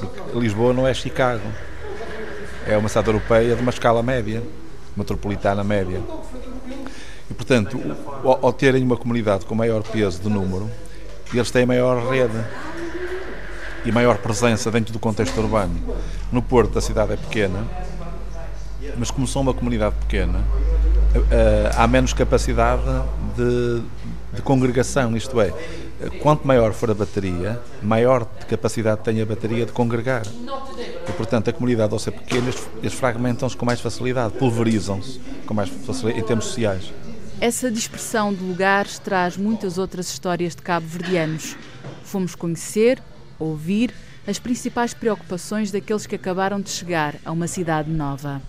Porque 0.00 0.38
Lisboa 0.38 0.72
não 0.72 0.86
é 0.86 0.94
Chicago. 0.94 1.46
É 2.66 2.76
uma 2.76 2.88
cidade 2.88 3.08
europeia 3.08 3.54
de 3.54 3.62
uma 3.62 3.70
escala 3.70 4.02
média, 4.02 4.42
metropolitana 4.96 5.62
média. 5.62 6.00
E, 7.30 7.34
portanto, 7.34 7.80
ao, 8.24 8.46
ao 8.46 8.52
terem 8.52 8.82
uma 8.82 8.96
comunidade 8.96 9.44
com 9.44 9.54
maior 9.54 9.82
peso 9.82 10.20
de 10.20 10.28
número, 10.28 10.70
eles 11.32 11.50
têm 11.50 11.66
maior 11.66 12.10
rede 12.10 12.38
e 13.84 13.92
maior 13.92 14.18
presença 14.18 14.70
dentro 14.70 14.92
do 14.92 14.98
contexto 14.98 15.38
urbano. 15.38 15.74
No 16.32 16.42
Porto, 16.42 16.78
a 16.78 16.82
cidade 16.82 17.12
é 17.12 17.16
pequena, 17.16 17.64
mas 18.96 19.10
como 19.10 19.26
são 19.26 19.42
uma 19.42 19.54
comunidade 19.54 19.94
pequena, 19.96 20.42
eh, 21.30 21.70
há 21.74 21.86
menos 21.86 22.12
capacidade 22.12 22.82
de, 23.36 23.82
de 24.32 24.42
congregação, 24.42 25.16
isto 25.16 25.40
é, 25.40 25.52
quanto 26.20 26.46
maior 26.46 26.72
for 26.72 26.90
a 26.90 26.94
bateria, 26.94 27.60
maior 27.82 28.24
capacidade 28.48 29.02
tem 29.02 29.20
a 29.20 29.26
bateria 29.26 29.64
de 29.64 29.72
congregar. 29.72 30.22
E, 31.08 31.12
portanto, 31.12 31.50
a 31.50 31.52
comunidade, 31.52 31.92
ao 31.92 31.98
ser 31.98 32.12
pequena, 32.12 32.50
eles 32.82 32.94
fragmentam-se 32.94 33.56
com 33.56 33.64
mais 33.64 33.80
facilidade, 33.80 34.34
pulverizam-se 34.34 35.20
com 35.46 35.54
mais 35.54 35.68
facilidade 35.68 36.24
em 36.24 36.26
termos 36.26 36.46
sociais. 36.46 36.92
Essa 37.40 37.70
dispersão 37.70 38.32
de 38.32 38.42
lugares 38.42 38.98
traz 38.98 39.36
muitas 39.36 39.76
outras 39.76 40.08
histórias 40.08 40.54
de 40.54 40.62
cabo-verdianos. 40.62 41.56
Fomos 42.02 42.34
conhecer, 42.34 43.02
ouvir 43.38 43.92
as 44.26 44.38
principais 44.38 44.94
preocupações 44.94 45.70
daqueles 45.70 46.06
que 46.06 46.14
acabaram 46.14 46.60
de 46.60 46.70
chegar 46.70 47.16
a 47.24 47.32
uma 47.32 47.46
cidade 47.46 47.90
nova. 47.90 48.40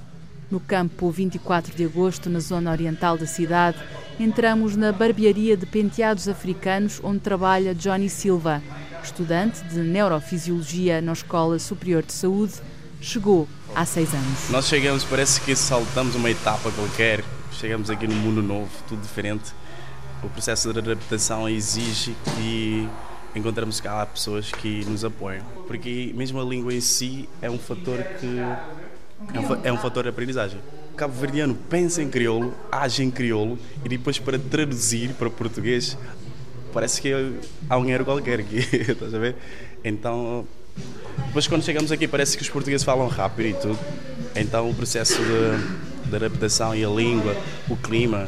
No 0.49 0.59
campo 0.59 1.09
24 1.09 1.75
de 1.75 1.83
agosto, 1.83 2.29
na 2.29 2.39
zona 2.39 2.71
oriental 2.71 3.17
da 3.17 3.25
cidade, 3.25 3.77
entramos 4.19 4.75
na 4.75 4.91
barbearia 4.91 5.57
de 5.57 5.65
penteados 5.65 6.27
africanos 6.29 7.01
onde 7.03 7.19
trabalha 7.19 7.73
Johnny 7.73 8.09
Silva, 8.09 8.61
estudante 9.03 9.63
de 9.65 9.79
neurofisiologia 9.79 11.01
na 11.01 11.13
Escola 11.13 11.57
Superior 11.59 12.03
de 12.03 12.13
Saúde, 12.13 12.53
chegou 13.01 13.47
há 13.75 13.85
seis 13.85 14.13
anos. 14.13 14.49
Nós 14.49 14.67
chegamos, 14.67 15.03
parece 15.03 15.41
que 15.41 15.55
saltamos 15.55 16.15
uma 16.15 16.29
etapa 16.29 16.71
qualquer, 16.71 17.23
chegamos 17.51 17.89
aqui 17.89 18.07
num 18.07 18.15
mundo 18.15 18.41
novo, 18.41 18.69
tudo 18.87 19.01
diferente. 19.01 19.51
O 20.23 20.29
processo 20.29 20.71
de 20.71 20.79
adaptação 20.79 21.49
exige 21.49 22.15
que 22.35 22.87
encontramos 23.35 23.79
cá 23.79 24.05
pessoas 24.05 24.51
que 24.51 24.83
nos 24.85 25.03
apoiam. 25.03 25.43
Porque 25.67 26.11
mesmo 26.15 26.39
a 26.39 26.43
língua 26.43 26.73
em 26.73 26.81
si 26.81 27.27
é 27.41 27.49
um 27.49 27.59
fator 27.59 27.97
que 28.19 28.39
é 29.33 29.39
um, 29.39 29.65
é 29.65 29.71
um 29.71 29.77
fator 29.77 30.03
de 30.03 30.09
aprendizagem. 30.09 30.59
O 30.93 30.95
cabo-verdiano 30.95 31.55
pensa 31.69 32.01
em 32.01 32.09
crioulo, 32.09 32.53
age 32.71 33.03
em 33.03 33.11
crioulo 33.11 33.59
e 33.83 33.89
depois 33.89 34.17
para 34.17 34.39
traduzir 34.39 35.13
para 35.13 35.29
português 35.29 35.97
parece 36.73 37.01
que 37.01 37.11
há 37.69 37.77
um 37.77 37.87
erro 37.89 38.05
qualquer 38.05 38.39
aqui, 38.39 38.57
estás 38.91 39.13
a 39.13 39.19
ver? 39.19 39.35
Então, 39.83 40.45
depois 41.27 41.47
quando 41.47 41.63
chegamos 41.63 41.91
aqui 41.91 42.07
parece 42.07 42.35
que 42.35 42.43
os 42.43 42.49
portugueses 42.49 42.83
falam 42.83 43.07
rápido 43.07 43.47
e 43.47 43.53
tudo. 43.53 43.79
Então 44.35 44.69
o 44.69 44.73
processo 44.73 45.17
de, 45.21 46.09
de 46.09 46.15
adaptação 46.15 46.75
e 46.75 46.83
a 46.83 46.89
língua, 46.89 47.35
o 47.69 47.75
clima, 47.75 48.27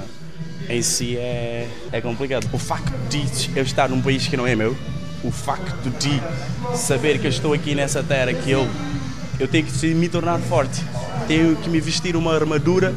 em 0.70 0.82
si 0.82 1.18
é, 1.18 1.68
é 1.92 2.02
complicado. 2.02 2.50
O 2.54 2.58
facto 2.58 2.92
de 3.10 3.58
eu 3.58 3.64
estar 3.64 3.90
num 3.90 4.02
país 4.02 4.28
que 4.28 4.38
não 4.38 4.46
é 4.46 4.56
meu, 4.56 4.76
o 5.28 5.32
facto 5.32 5.90
de 6.00 6.22
saber 6.76 7.20
que 7.20 7.28
eu 7.28 7.30
estou 7.30 7.54
aqui 7.54 7.76
nessa 7.76 8.02
terra 8.02 8.34
que 8.34 8.50
eu 8.50 8.68
eu 9.40 9.48
tenho 9.48 9.66
que 9.66 9.88
me 9.94 10.10
tornar 10.10 10.40
forte 10.40 10.82
tenho 11.28 11.56
que 11.58 11.70
me 11.70 11.80
vestir 11.80 12.16
uma 12.16 12.34
armadura 12.34 12.96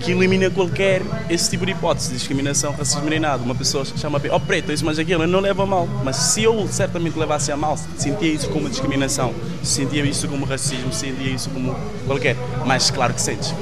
que 0.00 0.12
elimina 0.12 0.50
qualquer 0.50 1.02
esse 1.28 1.50
tipo 1.50 1.66
de 1.66 1.72
hipótese 1.72 2.12
discriminação, 2.12 2.72
racismo 2.72 3.06
treinado. 3.06 3.44
Uma 3.44 3.54
pessoa 3.54 3.84
chama 3.84 4.20
oh 4.32 4.40
preto, 4.40 4.72
isso, 4.72 4.84
mas 4.84 4.98
aquilo, 4.98 5.26
não 5.26 5.40
leva 5.40 5.66
mal. 5.66 5.86
Mas 6.02 6.16
se 6.16 6.42
eu 6.42 6.66
certamente 6.68 7.18
levasse 7.18 7.52
a 7.52 7.56
mal, 7.56 7.78
sentia 7.96 8.32
isso 8.32 8.48
como 8.48 8.68
discriminação, 8.68 9.34
sentia 9.62 10.04
isso 10.04 10.26
como 10.26 10.46
racismo, 10.46 10.92
sentia 10.92 11.30
isso 11.30 11.50
como 11.50 11.76
qualquer. 12.06 12.36
Mas 12.64 12.90
claro 12.90 13.12
que 13.12 13.20
sentes. 13.20 13.54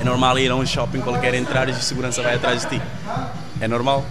É 0.00 0.04
normal 0.04 0.38
ir 0.38 0.50
a 0.50 0.56
um 0.56 0.64
shopping 0.64 1.00
qualquer, 1.00 1.34
entrar 1.34 1.68
e 1.68 1.72
a 1.72 1.80
segurança 1.80 2.22
vai 2.22 2.36
atrás 2.36 2.62
de 2.62 2.78
ti. 2.78 2.82
É 3.60 3.68
normal. 3.68 4.04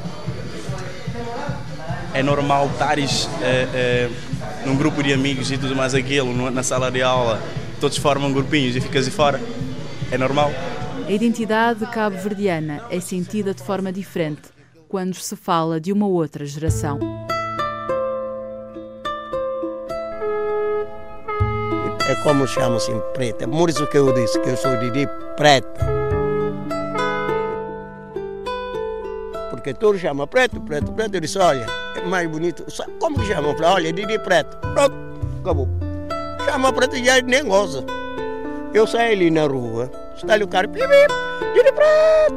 É 2.14 2.22
normal 2.22 2.68
estares 2.68 3.26
uh, 3.26 3.30
uh, 3.30 4.68
num 4.68 4.76
grupo 4.76 5.02
de 5.02 5.14
amigos 5.14 5.52
e 5.52 5.58
tudo 5.58 5.76
mais 5.76 5.94
aquilo, 5.94 6.52
na 6.52 6.64
sala 6.64 6.92
de 6.92 7.02
aula, 7.02 7.42
todos 7.80 7.98
formam 7.98 8.32
grupinhos 8.32 8.76
e 8.76 8.82
ficas 8.82 9.06
de 9.06 9.12
fora. 9.12 9.40
É 10.12 10.18
normal. 10.18 10.52
A 11.08 11.12
identidade 11.12 11.86
cabo-verdiana 11.88 12.84
é 12.90 13.00
sentida 13.00 13.54
de 13.54 13.64
forma 13.64 13.92
diferente 13.92 14.44
quando 14.88 15.16
se 15.16 15.36
fala 15.36 15.80
de 15.80 15.92
uma 15.94 16.06
outra 16.06 16.46
geração. 16.46 17.00
É 22.08 22.16
como 22.24 22.46
chama-se 22.46 22.92
preta. 23.14 23.48
Por 23.48 23.70
isso 23.70 23.88
que 23.88 23.98
eu 23.98 24.14
disse 24.14 24.38
que 24.42 24.50
eu 24.50 24.58
sou 24.58 24.76
Didi 24.78 25.08
preta. 25.38 26.01
Porque 29.62 29.76
todos 29.76 30.02
chamam 30.02 30.26
preto, 30.26 30.60
preto, 30.60 30.92
preto. 30.92 31.14
Eu 31.14 31.22
disse, 31.22 31.38
olha, 31.38 31.68
é 31.96 32.02
mais 32.08 32.28
bonito. 32.28 32.66
Como 33.00 33.20
que 33.20 33.28
chamam? 33.28 33.56
Olha, 33.64 33.94
Didi 33.94 34.18
preto. 34.18 34.58
Pronto, 34.58 34.96
acabou. 35.40 35.70
Chama 36.44 36.74
preto 36.74 36.96
e 36.96 37.22
nem 37.22 37.46
goza. 37.46 37.86
Eu 38.74 38.88
saio 38.88 39.12
ali 39.12 39.30
na 39.30 39.46
rua, 39.46 39.92
está 40.18 40.34
ali 40.34 40.44
o 40.44 40.48
cara, 40.48 40.68
pip, 40.68 40.84
Didi 41.54 41.72
preto. 41.74 42.36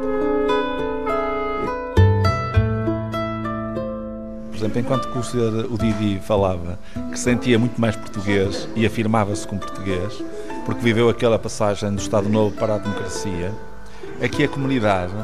Por 4.51 4.57
exemplo, 4.59 4.81
enquanto 4.81 5.19
o, 5.19 5.25
senhor, 5.25 5.65
o 5.73 5.79
Didi 5.79 6.21
falava 6.21 6.79
que 7.11 7.19
sentia 7.19 7.59
muito 7.59 7.81
mais 7.81 7.97
português 7.97 8.69
e 8.77 8.85
afirmava-se 8.85 9.49
como 9.49 9.63
português, 9.63 10.23
porque 10.67 10.83
viveu 10.83 11.09
aquela 11.09 11.39
passagem 11.39 11.91
do 11.91 12.03
Estado 12.03 12.29
Novo 12.29 12.55
para 12.55 12.75
a 12.75 12.79
democracia, 12.79 13.51
aqui 14.23 14.45
a 14.45 14.49
comunidade, 14.49 15.15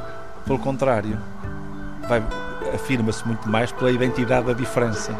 pelo 0.47 0.59
contrário, 0.59 1.19
afirma-se 2.75 3.27
muito 3.27 3.49
mais 3.49 3.73
pela 3.73 3.90
identidade 3.90 4.46
da 4.46 4.53
diferença. 4.53 5.14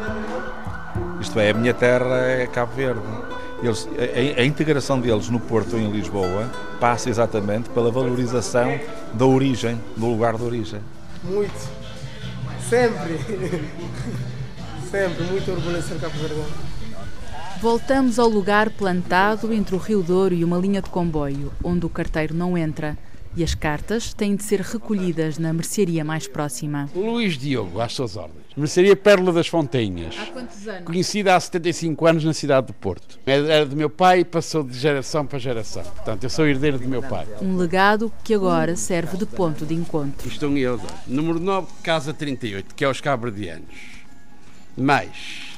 Isto 1.19 1.39
é, 1.39 1.51
a 1.51 1.53
minha 1.53 1.73
terra 1.73 2.17
é 2.17 2.47
Cabo 2.47 2.73
Verde 2.73 3.01
eles, 3.63 3.87
a, 3.95 4.41
a, 4.41 4.45
integração 4.45 4.99
deles 4.99 5.29
no 5.29 5.39
Porto 5.39 5.77
em 5.77 5.91
Lisboa 5.91 6.49
passa 6.79 7.09
exatamente 7.09 7.69
pela 7.69 7.91
valorização 7.91 8.79
da 9.13 9.25
origem, 9.25 9.79
do 9.95 10.07
lugar 10.07 10.35
de 10.35 10.43
origem. 10.43 10.81
Muito. 11.23 11.69
Sempre. 12.67 13.19
Sempre. 14.89 15.23
Muito 15.25 15.51
orgulho 15.51 15.79
de 15.79 15.87
ser 15.87 15.99
Cabo 15.99 16.17
Verde. 16.17 16.43
Voltamos 17.61 18.17
ao 18.17 18.27
lugar 18.27 18.71
plantado 18.71 19.53
entre 19.53 19.75
o 19.75 19.77
Rio 19.77 20.01
Douro 20.01 20.33
e 20.33 20.43
uma 20.43 20.57
linha 20.57 20.81
de 20.81 20.89
comboio, 20.89 21.53
onde 21.63 21.85
o 21.85 21.89
carteiro 21.89 22.33
não 22.33 22.57
entra 22.57 22.97
e 23.35 23.43
as 23.43 23.55
cartas 23.55 24.13
têm 24.13 24.35
de 24.35 24.43
ser 24.43 24.61
recolhidas 24.61 25.37
na 25.37 25.53
mercearia 25.53 26.03
mais 26.03 26.27
próxima. 26.27 26.89
Luís 26.95 27.37
Diogo, 27.37 27.79
às 27.79 27.93
suas 27.93 28.15
ordens. 28.15 28.41
Mercearia 28.55 28.95
Pérola 28.95 29.31
das 29.31 29.47
Fontainhas. 29.47 30.15
Há 30.19 30.25
quantos 30.27 30.67
anos? 30.67 30.83
Conhecida 30.83 31.35
há 31.35 31.39
75 31.39 32.05
anos 32.05 32.23
na 32.25 32.33
cidade 32.33 32.67
do 32.67 32.73
Porto. 32.73 33.17
Era 33.25 33.65
do 33.65 33.75
meu 33.75 33.89
pai 33.89 34.19
e 34.19 34.25
passou 34.25 34.63
de 34.63 34.77
geração 34.77 35.25
para 35.25 35.39
geração. 35.39 35.83
Portanto, 35.83 36.23
eu 36.23 36.29
sou 36.29 36.45
herdeiro 36.45 36.77
do 36.77 36.87
meu 36.87 37.01
pai. 37.01 37.25
Um 37.41 37.55
legado 37.55 38.11
que 38.23 38.33
agora 38.33 38.75
serve 38.75 39.17
de 39.17 39.25
ponto 39.25 39.65
de 39.65 39.73
encontro. 39.73 40.27
Estão 40.27 40.57
eles. 40.57 40.81
Número 41.07 41.39
9, 41.39 41.67
Casa 41.81 42.13
38, 42.13 42.75
que 42.75 42.83
é 42.83 42.89
os 42.89 42.99
cabredianos. 42.99 44.01
Mais. 44.77 45.51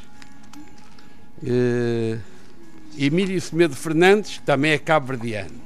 Uh, 1.41 2.19
Emílio 2.97 3.41
Semedo 3.41 3.75
Fernandes, 3.75 4.39
também 4.45 4.71
é 4.71 4.77
cabo-verdiano. 4.77 5.62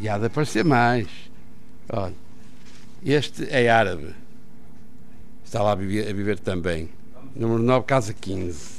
E 0.00 0.08
há 0.08 0.18
de 0.18 0.26
aparecer 0.26 0.64
mais. 0.64 1.06
Olha, 1.88 2.14
este 3.04 3.46
é 3.50 3.68
árabe. 3.68 4.14
Está 5.44 5.62
lá 5.62 5.72
a 5.72 5.74
viver, 5.74 6.08
a 6.08 6.12
viver 6.12 6.38
também. 6.38 6.88
Número 7.34 7.62
9, 7.62 7.86
casa 7.86 8.12
15. 8.12 8.76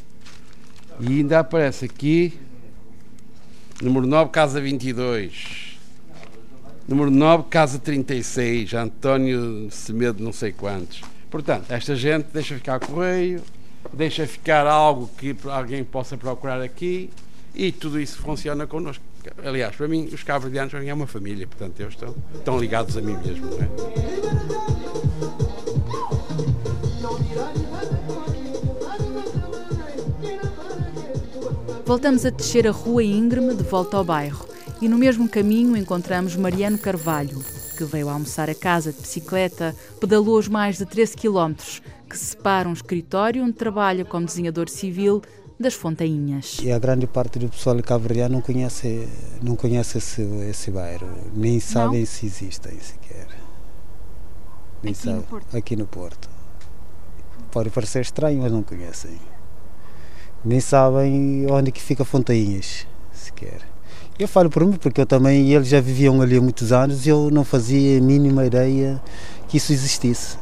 E 0.99 1.07
ainda 1.07 1.39
aparece 1.39 1.85
aqui. 1.85 2.39
Número 3.81 4.05
9, 4.05 4.31
casa 4.31 4.59
22. 4.59 5.77
Número 6.87 7.09
9, 7.11 7.43
casa 7.49 7.79
36. 7.79 8.73
António 8.73 9.69
Semedo, 9.71 10.23
não 10.23 10.33
sei 10.33 10.51
quantos. 10.51 11.01
Portanto, 11.29 11.71
esta 11.71 11.95
gente 11.95 12.27
deixa 12.33 12.55
ficar 12.55 12.79
correio, 12.79 13.43
deixa 13.93 14.25
ficar 14.25 14.65
algo 14.65 15.09
que 15.17 15.35
alguém 15.45 15.83
possa 15.83 16.17
procurar 16.17 16.61
aqui 16.61 17.09
e 17.53 17.71
tudo 17.71 17.99
isso 17.99 18.17
funciona 18.17 18.65
connosco. 18.65 19.03
Aliás, 19.43 19.75
para 19.75 19.87
mim, 19.87 20.09
os 20.11 20.23
cabo-verdianos 20.23 20.73
é 20.73 20.93
uma 20.93 21.07
família, 21.07 21.47
portanto, 21.47 21.79
eles 21.79 21.93
estão, 21.93 22.15
estão 22.35 22.59
ligados 22.59 22.97
a 22.97 23.01
mim 23.01 23.17
mesmo. 23.17 23.47
Não 23.47 23.61
é? 23.61 23.67
Voltamos 31.87 32.25
a 32.25 32.29
descer 32.29 32.67
a 32.67 32.71
rua 32.71 33.01
íngreme 33.01 33.55
de 33.55 33.63
volta 33.63 33.95
ao 33.95 34.03
bairro 34.03 34.45
e 34.81 34.89
no 34.89 34.97
mesmo 34.97 35.29
caminho 35.29 35.77
encontramos 35.77 36.35
Mariano 36.35 36.77
Carvalho, 36.77 37.41
que 37.77 37.83
veio 37.85 38.09
almoçar 38.09 38.49
a 38.49 38.55
casa 38.55 38.91
de 38.91 38.99
bicicleta, 38.99 39.73
pedalou 39.97 40.37
os 40.37 40.49
mais 40.49 40.77
de 40.77 40.85
13 40.85 41.15
quilómetros 41.15 41.81
que 42.09 42.17
separam 42.17 42.71
um 42.71 42.73
escritório 42.73 43.43
onde 43.43 43.53
trabalha 43.53 44.03
como 44.03 44.25
desenhador 44.25 44.67
civil 44.67 45.21
das 45.59 45.73
Fontainhas. 45.73 46.59
E 46.61 46.71
a 46.71 46.77
grande 46.77 47.07
parte 47.07 47.39
do 47.39 47.49
pessoal 47.49 47.75
de 47.75 47.83
Cabo 47.83 48.07
não 48.29 48.41
conhece, 48.41 49.07
não 49.41 49.55
conhece 49.55 49.97
esse, 49.97 50.21
esse 50.49 50.71
bairro, 50.71 51.09
nem 51.33 51.59
sabem 51.59 52.05
se 52.05 52.25
existe 52.25 52.69
sequer. 52.79 53.27
Nem 54.83 54.93
aqui 54.93 55.01
sabe. 55.01 55.15
no 55.17 55.23
Porto? 55.23 55.57
Aqui 55.57 55.75
no 55.75 55.87
Porto. 55.87 56.29
Pode 57.51 57.69
parecer 57.69 58.01
estranho, 58.01 58.41
mas 58.41 58.51
não 58.51 58.61
conhecem. 58.61 59.17
Nem 60.45 60.59
sabem 60.59 61.47
onde 61.49 61.71
que 61.71 61.81
fica 61.81 62.05
Fontainhas, 62.05 62.85
sequer. 63.11 63.61
Eu 64.19 64.27
falo 64.27 64.49
por 64.49 64.65
mim 64.65 64.73
porque 64.73 65.01
eu 65.01 65.05
também, 65.05 65.51
eles 65.51 65.67
já 65.67 65.81
viviam 65.81 66.21
ali 66.21 66.37
há 66.37 66.41
muitos 66.41 66.71
anos 66.71 67.05
e 67.05 67.09
eu 67.09 67.29
não 67.31 67.43
fazia 67.43 67.97
a 67.97 68.01
mínima 68.01 68.45
ideia 68.45 69.01
que 69.47 69.57
isso 69.57 69.73
existisse. 69.73 70.37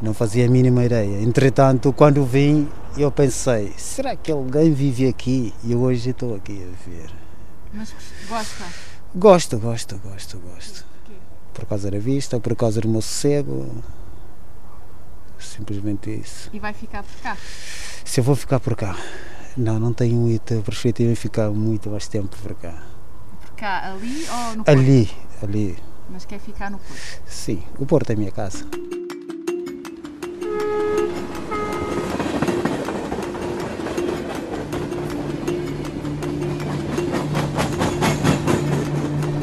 Não 0.00 0.12
fazia 0.12 0.46
a 0.46 0.48
mínima 0.48 0.84
ideia. 0.84 1.22
Entretanto, 1.22 1.92
quando 1.92 2.24
vim, 2.24 2.68
eu 2.98 3.10
pensei, 3.10 3.72
será 3.78 4.14
que 4.14 4.30
alguém 4.30 4.72
vive 4.72 5.08
aqui? 5.08 5.54
E 5.64 5.74
hoje 5.74 6.10
estou 6.10 6.34
aqui 6.34 6.52
a 6.52 6.84
viver. 6.84 7.10
Mas 7.72 7.94
gosta? 8.28 8.64
Gosto, 9.14 9.58
gosto, 9.58 9.98
gosto, 9.98 10.38
gosto. 10.38 10.84
Por 11.54 11.64
causa 11.64 11.90
da 11.90 11.98
vista, 11.98 12.38
por 12.38 12.54
causa 12.54 12.80
do 12.80 12.88
meu 12.88 13.00
sossego. 13.00 13.82
Simplesmente 15.38 16.10
isso. 16.10 16.50
E 16.52 16.58
vai 16.58 16.74
ficar 16.74 17.02
por 17.02 17.16
cá? 17.22 17.36
Se 18.04 18.20
eu 18.20 18.24
vou 18.24 18.36
ficar 18.36 18.60
por 18.60 18.76
cá. 18.76 18.94
Não, 19.56 19.80
não 19.80 19.94
tenho 19.94 20.16
muito 20.16 20.62
perspectiva 20.62 21.10
em 21.10 21.14
ficar 21.14 21.48
muito 21.50 21.88
mais 21.88 22.06
tempo 22.06 22.36
por 22.42 22.54
cá. 22.56 22.82
Por 23.40 23.50
cá, 23.52 23.92
ali 23.92 24.26
ou 24.28 24.56
no 24.56 24.64
Porto? 24.64 24.68
Ali, 24.68 25.10
ali. 25.42 25.78
Mas 26.10 26.26
quer 26.26 26.38
ficar 26.38 26.70
no 26.70 26.78
Porto? 26.78 27.22
Sim, 27.26 27.62
o 27.78 27.86
Porto 27.86 28.10
é 28.10 28.12
a 28.12 28.16
minha 28.16 28.30
casa. 28.30 28.66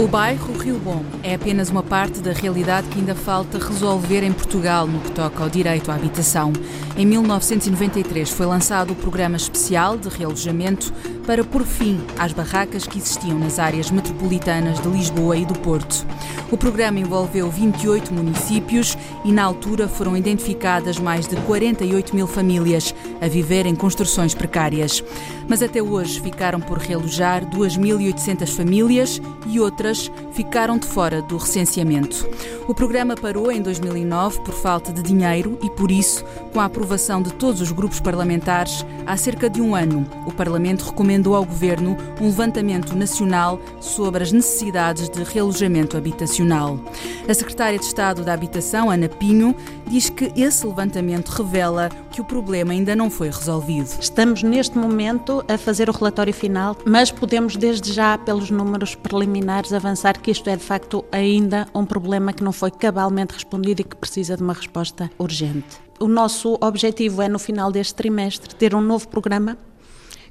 O 0.03 0.07
bairro 0.07 0.51
Rio 0.57 0.77
Bom 0.79 1.01
é 1.23 1.33
apenas 1.33 1.69
uma 1.69 1.81
parte 1.81 2.19
da 2.19 2.33
realidade 2.33 2.89
que 2.89 2.99
ainda 2.99 3.15
falta 3.15 3.57
resolver 3.57 4.21
em 4.21 4.33
Portugal 4.33 4.85
no 4.85 4.99
que 4.99 5.09
toca 5.11 5.41
ao 5.41 5.49
direito 5.49 5.89
à 5.89 5.95
habitação. 5.95 6.51
Em 6.97 7.05
1993 7.05 8.29
foi 8.29 8.45
lançado 8.45 8.91
o 8.91 8.95
Programa 8.97 9.37
Especial 9.37 9.97
de 9.97 10.09
Realojamento 10.09 10.93
para 11.25 11.43
pôr 11.43 11.63
fim 11.63 11.99
às 12.17 12.33
barracas 12.33 12.85
que 12.85 12.97
existiam 12.97 13.39
nas 13.39 13.59
áreas 13.59 13.89
metropolitanas 13.89 14.79
de 14.81 14.87
Lisboa 14.89 15.37
e 15.37 15.45
do 15.45 15.53
Porto. 15.59 16.05
O 16.51 16.57
programa 16.57 16.99
envolveu 16.99 17.49
28 17.49 18.13
municípios 18.13 18.97
e, 19.23 19.31
na 19.31 19.43
altura, 19.43 19.87
foram 19.87 20.15
identificadas 20.15 20.99
mais 20.99 21.27
de 21.27 21.35
48 21.37 22.15
mil 22.15 22.27
famílias 22.27 22.93
a 23.21 23.27
viver 23.27 23.65
em 23.65 23.75
construções 23.75 24.35
precárias. 24.35 25.03
Mas 25.47 25.63
até 25.63 25.81
hoje 25.81 26.21
ficaram 26.21 26.59
por 26.59 26.77
realojar 26.77 27.45
2.800 27.49 28.55
famílias 28.55 29.21
e 29.47 29.59
outras 29.59 30.11
ficaram 30.31 30.77
de 30.77 30.85
fora 30.85 31.21
do 31.21 31.37
recenseamento. 31.37 32.27
O 32.67 32.73
programa 32.73 33.15
parou 33.15 33.51
em 33.51 33.61
2009 33.61 34.41
por 34.41 34.53
falta 34.53 34.91
de 34.93 35.01
dinheiro 35.01 35.57
e, 35.61 35.69
por 35.69 35.91
isso, 35.91 36.23
com 36.53 36.59
a 36.59 36.65
aprovação 36.65 37.21
de 37.21 37.33
todos 37.33 37.61
os 37.61 37.71
grupos 37.71 37.99
parlamentares, 37.99 38.85
há 39.05 39.17
cerca 39.17 39.49
de 39.49 39.61
um 39.61 39.75
ano, 39.75 40.05
o 40.25 40.31
Parlamento 40.31 40.85
recomendou 40.85 41.12
ao 41.33 41.45
Governo 41.45 41.95
um 42.19 42.25
levantamento 42.25 42.95
nacional 42.95 43.59
sobre 43.79 44.23
as 44.23 44.31
necessidades 44.31 45.09
de 45.09 45.23
realojamento 45.23 45.95
habitacional. 45.95 46.79
A 47.27 47.33
secretária 47.33 47.77
de 47.77 47.85
Estado 47.85 48.23
da 48.23 48.33
Habitação, 48.33 48.89
Ana 48.89 49.07
Pinho, 49.07 49.55
diz 49.87 50.09
que 50.09 50.31
esse 50.35 50.65
levantamento 50.65 51.29
revela 51.29 51.89
que 52.11 52.21
o 52.21 52.25
problema 52.25 52.73
ainda 52.73 52.95
não 52.95 53.09
foi 53.09 53.29
resolvido. 53.29 53.89
Estamos 53.99 54.41
neste 54.43 54.77
momento 54.77 55.43
a 55.47 55.57
fazer 55.57 55.89
o 55.89 55.93
relatório 55.93 56.33
final, 56.33 56.75
mas 56.85 57.11
podemos 57.11 57.55
desde 57.55 57.93
já, 57.93 58.17
pelos 58.17 58.49
números 58.49 58.95
preliminares, 58.95 59.73
avançar 59.73 60.19
que 60.19 60.31
isto 60.31 60.49
é 60.49 60.55
de 60.55 60.63
facto 60.63 61.05
ainda 61.11 61.67
um 61.75 61.85
problema 61.85 62.33
que 62.33 62.43
não 62.43 62.51
foi 62.51 62.71
cabalmente 62.71 63.33
respondido 63.33 63.81
e 63.81 63.83
que 63.83 63.95
precisa 63.95 64.35
de 64.35 64.43
uma 64.43 64.53
resposta 64.53 65.11
urgente. 65.19 65.83
O 65.99 66.07
nosso 66.07 66.57
objetivo 66.59 67.21
é, 67.21 67.29
no 67.29 67.39
final 67.39 67.71
deste 67.71 67.95
trimestre, 67.95 68.55
ter 68.55 68.73
um 68.75 68.81
novo 68.81 69.07
programa 69.07 69.57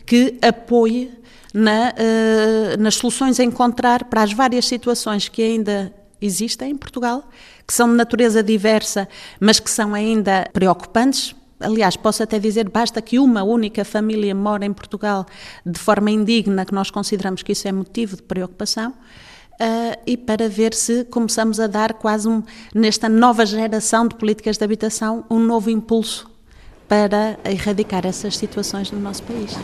que 0.06 0.38
apoie 0.42 1.10
na, 1.52 1.92
uh, 1.92 2.80
nas 2.80 2.94
soluções 2.94 3.38
a 3.38 3.44
encontrar 3.44 4.04
para 4.04 4.22
as 4.22 4.32
várias 4.32 4.66
situações 4.66 5.28
que 5.28 5.42
ainda 5.42 5.92
existem 6.20 6.70
em 6.70 6.76
Portugal, 6.76 7.28
que 7.66 7.74
são 7.74 7.88
de 7.88 7.94
natureza 7.94 8.42
diversa, 8.42 9.08
mas 9.40 9.58
que 9.58 9.70
são 9.70 9.94
ainda 9.94 10.48
preocupantes. 10.52 11.34
Aliás, 11.60 11.96
posso 11.96 12.22
até 12.22 12.38
dizer, 12.38 12.68
basta 12.68 13.00
que 13.00 13.18
uma 13.18 13.42
única 13.42 13.84
família 13.84 14.34
mora 14.34 14.64
em 14.64 14.72
Portugal 14.72 15.26
de 15.64 15.78
forma 15.78 16.10
indigna, 16.10 16.64
que 16.64 16.74
nós 16.74 16.90
consideramos 16.90 17.42
que 17.42 17.52
isso 17.52 17.68
é 17.68 17.72
motivo 17.72 18.16
de 18.16 18.22
preocupação. 18.22 18.94
Uh, 19.60 19.94
e 20.06 20.16
para 20.16 20.48
ver 20.48 20.74
se 20.74 21.04
começamos 21.04 21.60
a 21.60 21.66
dar 21.66 21.92
quase 21.92 22.26
um, 22.26 22.42
nesta 22.74 23.08
nova 23.08 23.44
geração 23.46 24.08
de 24.08 24.16
políticas 24.16 24.56
de 24.56 24.64
habitação 24.64 25.24
um 25.30 25.38
novo 25.38 25.70
impulso 25.70 26.31
para 26.92 27.38
erradicar 27.46 28.04
essas 28.04 28.36
situações 28.36 28.90
no 28.90 29.00
nosso 29.00 29.22
país. 29.22 29.56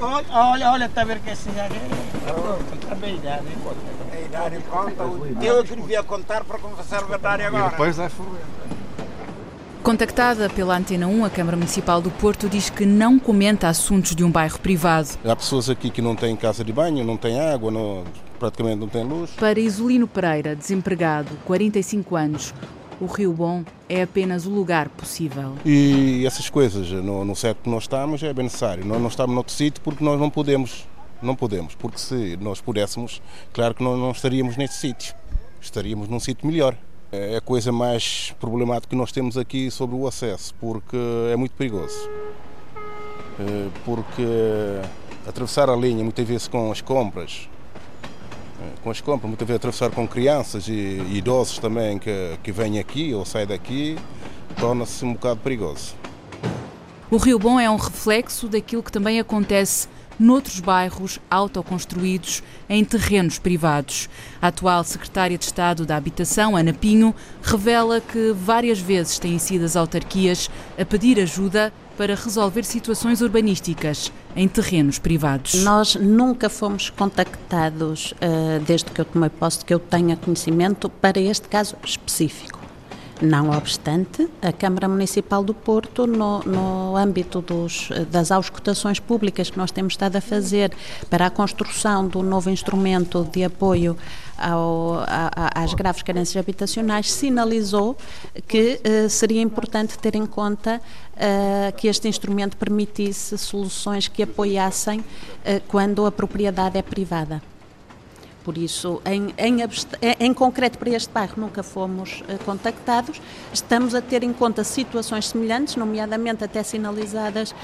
Olha, 0.00 0.26
olha, 0.32 0.72
olha, 0.72 0.84
está 0.86 1.02
a 1.02 1.04
ver 1.04 1.20
que 1.20 1.30
esse 1.30 1.48
já 1.52 1.68
está 1.68 2.94
bem 2.96 3.14
idade. 3.14 3.44
A 4.12 4.20
idade 4.20 4.58
conta. 4.68 5.04
Eu 5.40 5.62
que 5.62 5.76
devia 5.76 6.02
contar 6.02 6.42
para 6.42 6.58
confessar 6.58 7.04
a 7.04 7.06
verdade 7.06 7.44
agora. 7.44 7.68
E 7.68 7.70
depois 7.70 8.00
é 8.00 8.08
foder. 8.08 8.42
Contactada 9.84 10.50
pela 10.50 10.76
Antena 10.76 11.06
1, 11.06 11.24
a 11.26 11.30
Câmara 11.30 11.56
Municipal 11.56 12.02
do 12.02 12.10
Porto 12.10 12.48
diz 12.48 12.68
que 12.68 12.84
não 12.84 13.16
comenta 13.16 13.68
assuntos 13.68 14.16
de 14.16 14.24
um 14.24 14.30
bairro 14.30 14.58
privado. 14.58 15.10
Há 15.24 15.36
pessoas 15.36 15.70
aqui 15.70 15.88
que 15.88 16.02
não 16.02 16.16
têm 16.16 16.34
casa 16.34 16.64
de 16.64 16.72
banho, 16.72 17.04
não 17.04 17.16
têm 17.16 17.38
água, 17.38 17.70
não, 17.70 18.02
praticamente 18.44 18.76
não 18.76 18.88
têm 18.88 19.04
luz. 19.04 19.30
Para 19.30 19.58
Isolino 19.58 20.06
Pereira, 20.06 20.54
desempregado, 20.54 21.30
45 21.46 22.14
anos, 22.14 22.54
o 23.00 23.06
Rio 23.06 23.32
Bom 23.32 23.64
é 23.88 24.02
apenas 24.02 24.44
o 24.44 24.50
lugar 24.50 24.90
possível. 24.90 25.54
E 25.64 26.24
essas 26.26 26.50
coisas, 26.50 26.90
no, 26.90 27.24
no 27.24 27.34
certo 27.34 27.62
que 27.62 27.70
nós 27.70 27.84
estamos, 27.84 28.22
é 28.22 28.32
bem 28.34 28.44
necessário. 28.44 28.84
Nós 28.84 29.00
não 29.00 29.08
estamos 29.08 29.34
noutro 29.34 29.52
sítio 29.54 29.82
porque 29.82 30.04
nós 30.04 30.20
não 30.20 30.28
podemos. 30.28 30.86
Não 31.22 31.34
podemos, 31.34 31.74
porque 31.74 31.96
se 31.96 32.36
nós 32.38 32.60
pudéssemos, 32.60 33.22
claro 33.50 33.74
que 33.74 33.82
nós 33.82 33.98
não 33.98 34.10
estaríamos 34.10 34.58
neste 34.58 34.76
sítio. 34.76 35.14
Estaríamos 35.58 36.06
num 36.08 36.20
sítio 36.20 36.46
melhor. 36.46 36.76
É 37.10 37.36
a 37.36 37.40
coisa 37.40 37.72
mais 37.72 38.34
problemática 38.38 38.90
que 38.90 38.96
nós 38.96 39.10
temos 39.10 39.38
aqui 39.38 39.70
sobre 39.70 39.96
o 39.96 40.06
acesso, 40.06 40.54
porque 40.60 40.98
é 41.32 41.36
muito 41.36 41.52
perigoso. 41.52 41.96
É, 43.40 43.68
porque 43.86 44.22
atravessar 45.26 45.70
a 45.70 45.76
linha, 45.76 46.04
muitas 46.04 46.28
vezes 46.28 46.46
com 46.46 46.70
as 46.70 46.82
compras, 46.82 47.48
é, 47.48 47.53
com 48.82 48.90
as 48.90 49.00
compras, 49.00 49.28
muitas 49.28 49.46
vezes 49.46 49.56
atravessar 49.56 49.90
com 49.90 50.06
crianças 50.06 50.68
e 50.68 51.02
idosos 51.12 51.58
também 51.58 51.98
que, 51.98 52.38
que 52.42 52.52
vêm 52.52 52.78
aqui 52.78 53.14
ou 53.14 53.24
saem 53.24 53.46
daqui, 53.46 53.96
torna-se 54.58 55.04
um 55.04 55.12
bocado 55.12 55.40
perigoso. 55.40 55.94
O 57.10 57.16
Rio 57.16 57.38
Bom 57.38 57.60
é 57.60 57.70
um 57.70 57.76
reflexo 57.76 58.48
daquilo 58.48 58.82
que 58.82 58.90
também 58.90 59.20
acontece 59.20 59.88
noutros 60.18 60.60
bairros 60.60 61.18
autoconstruídos 61.30 62.42
em 62.68 62.84
terrenos 62.84 63.38
privados. 63.38 64.08
A 64.40 64.48
atual 64.48 64.84
secretária 64.84 65.36
de 65.36 65.44
Estado 65.44 65.84
da 65.84 65.96
Habitação, 65.96 66.56
Ana 66.56 66.72
Pinho, 66.72 67.14
revela 67.42 68.00
que 68.00 68.32
várias 68.32 68.78
vezes 68.78 69.18
têm 69.18 69.38
sido 69.38 69.64
as 69.64 69.76
autarquias 69.76 70.50
a 70.78 70.84
pedir 70.84 71.20
ajuda 71.20 71.72
para 71.96 72.14
resolver 72.14 72.64
situações 72.64 73.20
urbanísticas 73.20 74.12
em 74.34 74.48
terrenos 74.48 74.98
privados. 74.98 75.54
Nós 75.62 75.94
nunca 75.94 76.48
fomos 76.48 76.90
contactados, 76.90 78.12
uh, 78.12 78.60
desde 78.66 78.90
que 78.90 79.00
eu 79.00 79.04
tomei 79.04 79.30
posse, 79.30 79.64
que 79.64 79.72
eu 79.72 79.78
tenha 79.78 80.16
conhecimento, 80.16 80.88
para 80.88 81.20
este 81.20 81.48
caso 81.48 81.76
específico. 81.84 82.63
Não 83.22 83.50
obstante, 83.50 84.28
a 84.42 84.52
Câmara 84.52 84.88
Municipal 84.88 85.44
do 85.44 85.54
Porto, 85.54 86.04
no, 86.04 86.40
no 86.40 86.96
âmbito 86.96 87.40
dos, 87.40 87.88
das 88.10 88.32
auscultações 88.32 88.98
públicas 88.98 89.48
que 89.48 89.56
nós 89.56 89.70
temos 89.70 89.92
estado 89.92 90.16
a 90.16 90.20
fazer 90.20 90.72
para 91.08 91.26
a 91.26 91.30
construção 91.30 92.08
do 92.08 92.22
novo 92.22 92.50
instrumento 92.50 93.24
de 93.32 93.44
apoio 93.44 93.96
ao, 94.36 95.04
a, 95.06 95.62
às 95.62 95.74
graves 95.74 96.02
carências 96.02 96.36
habitacionais, 96.36 97.12
sinalizou 97.12 97.96
que 98.48 98.80
uh, 98.84 99.08
seria 99.08 99.40
importante 99.40 99.96
ter 99.96 100.16
em 100.16 100.26
conta 100.26 100.80
uh, 101.14 101.76
que 101.76 101.86
este 101.86 102.08
instrumento 102.08 102.56
permitisse 102.56 103.38
soluções 103.38 104.08
que 104.08 104.24
apoiassem 104.24 105.00
uh, 105.00 105.04
quando 105.68 106.04
a 106.04 106.10
propriedade 106.10 106.76
é 106.76 106.82
privada. 106.82 107.40
Por 108.44 108.58
isso, 108.58 109.00
em, 109.06 109.32
em, 109.38 109.56
em, 110.20 110.34
concreto 110.34 110.76
para 110.76 110.90
este 110.90 111.10
bairro 111.10 111.32
nunca 111.38 111.62
fomos 111.62 112.22
uh, 112.28 112.44
contactados. 112.44 113.18
Estamos 113.50 113.94
a 113.94 114.02
ter 114.02 114.22
em 114.22 114.34
conta 114.34 114.62
situações 114.62 115.28
semelhantes, 115.28 115.76
nomeadamente 115.76 116.44
até 116.44 116.62
sinalizadas 116.62 117.52
uh, 117.52 117.54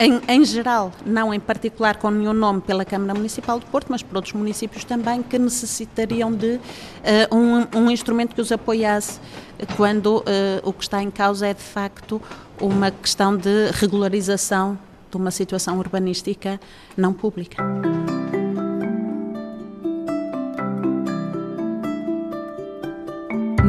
em, 0.00 0.20
em, 0.26 0.44
geral, 0.44 0.90
não 1.06 1.32
em 1.32 1.38
particular 1.38 1.98
com 1.98 2.10
nenhum 2.10 2.32
nome 2.32 2.60
pela 2.60 2.84
Câmara 2.84 3.14
Municipal 3.14 3.60
de 3.60 3.66
Porto, 3.66 3.86
mas 3.90 4.02
por 4.02 4.16
outros 4.16 4.34
municípios 4.34 4.82
também 4.82 5.22
que 5.22 5.38
necessitariam 5.38 6.32
de 6.32 6.56
uh, 6.56 6.60
um, 7.36 7.84
um, 7.84 7.88
instrumento 7.88 8.34
que 8.34 8.40
os 8.40 8.50
apoiasse 8.50 9.20
quando 9.76 10.24
o 10.64 10.72
que 10.72 10.82
está 10.82 11.00
em 11.00 11.10
causa 11.10 11.46
é 11.46 11.54
de 11.54 11.62
facto 11.62 12.20
uma 12.60 12.90
questão 12.90 13.36
de 13.36 13.70
regularização 13.74 14.76
de 15.08 15.16
uma 15.16 15.30
situação 15.30 15.78
urbanística 15.78 16.58
não 16.96 17.12
pública. 17.12 17.62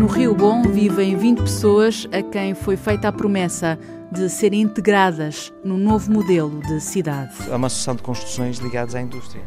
No 0.03 0.09
Rio 0.09 0.35
Bom 0.35 0.63
vivem 0.63 1.15
20 1.15 1.43
pessoas 1.43 2.05
a 2.11 2.21
quem 2.21 2.53
foi 2.53 2.75
feita 2.75 3.07
a 3.07 3.11
promessa 3.13 3.79
de 4.11 4.27
serem 4.27 4.59
integradas 4.59 5.53
no 5.63 5.77
novo 5.77 6.11
modelo 6.11 6.59
de 6.59 6.81
cidade. 6.81 7.33
É 7.49 7.55
uma 7.55 7.67
associação 7.67 7.95
de 7.95 8.01
construções 8.01 8.57
ligadas 8.57 8.95
à 8.95 9.01
indústria 9.01 9.41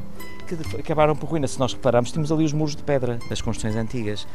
que 0.46 0.80
acabaram 0.80 1.14
por 1.14 1.28
ruína. 1.28 1.46
Se 1.46 1.58
nós 1.58 1.74
repararmos, 1.74 2.10
temos 2.10 2.32
ali 2.32 2.42
os 2.42 2.54
muros 2.54 2.74
de 2.74 2.82
pedra 2.82 3.18
das 3.28 3.42
construções 3.42 3.76
antigas. 3.76 4.26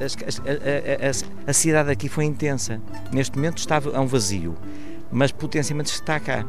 A, 0.00 0.02
a, 0.02 1.46
a, 1.46 1.50
a 1.50 1.52
cidade 1.52 1.92
aqui 1.92 2.08
foi 2.08 2.24
intensa. 2.24 2.80
Neste 3.12 3.36
momento 3.36 3.58
está 3.58 3.80
a 3.94 4.00
um 4.00 4.06
vazio, 4.08 4.56
mas 5.12 5.30
potencialmente 5.30 5.92
está 5.92 6.18
cá. 6.18 6.44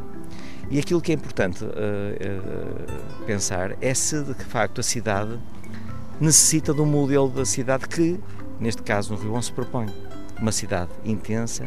E 0.71 0.79
aquilo 0.79 0.99
que 0.99 1.11
é 1.11 1.15
importante 1.15 1.63
uh, 1.63 1.67
uh, 1.67 3.25
pensar 3.27 3.77
é 3.79 3.93
se 3.93 4.23
de 4.23 4.33
facto 4.33 4.81
a 4.81 4.83
cidade 4.83 5.37
necessita 6.19 6.73
de 6.73 6.81
um 6.81 6.87
modelo 6.87 7.29
da 7.29 7.45
cidade 7.45 7.87
que 7.87 8.19
neste 8.59 8.81
caso 8.81 9.13
no 9.13 9.19
Rio 9.19 9.41
se 9.41 9.51
propõe 9.51 9.87
uma 10.39 10.51
cidade 10.51 10.89
intensa, 11.03 11.65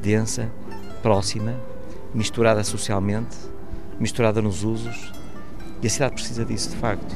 densa, 0.00 0.50
próxima, 1.02 1.54
misturada 2.14 2.62
socialmente, 2.64 3.36
misturada 3.98 4.40
nos 4.40 4.64
usos, 4.64 5.12
e 5.82 5.86
a 5.86 5.90
cidade 5.90 6.14
precisa 6.14 6.44
disso, 6.44 6.70
de 6.70 6.76
facto. 6.76 7.14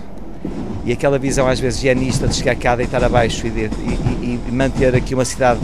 E 0.85 0.92
aquela 0.92 1.18
visão 1.18 1.46
às 1.48 1.61
vezes 1.61 1.78
higienista 1.78 2.26
de 2.26 2.35
chegar 2.35 2.56
cá, 2.56 2.76
deitar 2.76 3.02
abaixo 3.02 3.46
e, 3.46 3.50
de, 3.50 3.61
e, 3.61 4.40
e, 4.48 4.52
manter 4.52 4.94
aqui 4.94 5.14
uma 5.14 5.24
cidade, 5.24 5.61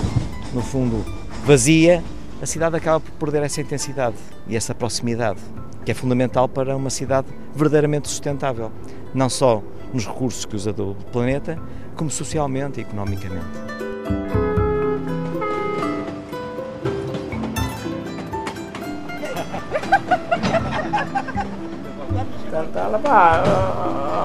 no 0.53 0.63
fundo, 0.63 1.05
vazia, 1.45 2.03
a 2.41 2.47
cidade 2.47 2.77
acaba 2.77 3.01
por 3.01 3.13
perder 3.13 3.45
essa 3.45 3.61
intensidade 3.61 4.17
e 4.47 4.57
essa 4.57 4.75
proximidade, 4.75 5.41
que 5.85 5.91
é 5.91 5.95
fundamental 5.95 6.49
para 6.49 6.77
uma 6.77 6.91
cidade 6.91 7.27
verdadeiramente 7.55 8.09
sustentável, 8.09 8.71
não 9.13 9.29
só 9.29 9.63
nos 9.93 10.07
recursos 10.07 10.45
que 10.45 10.55
usa 10.55 10.73
do 10.73 10.97
planeta, 11.11 11.59
como 11.99 12.11
socialmente 12.11 12.81
e 12.81 12.83
economicamente. 12.85 13.45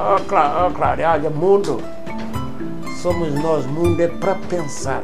Oh, 0.06 0.72
claro, 0.72 1.02
olha, 1.02 1.30
mundo. 1.32 1.82
Somos 3.02 3.34
nós, 3.34 3.66
mundo 3.66 4.00
é 4.00 4.08
para 4.08 4.36
pensar. 4.36 5.02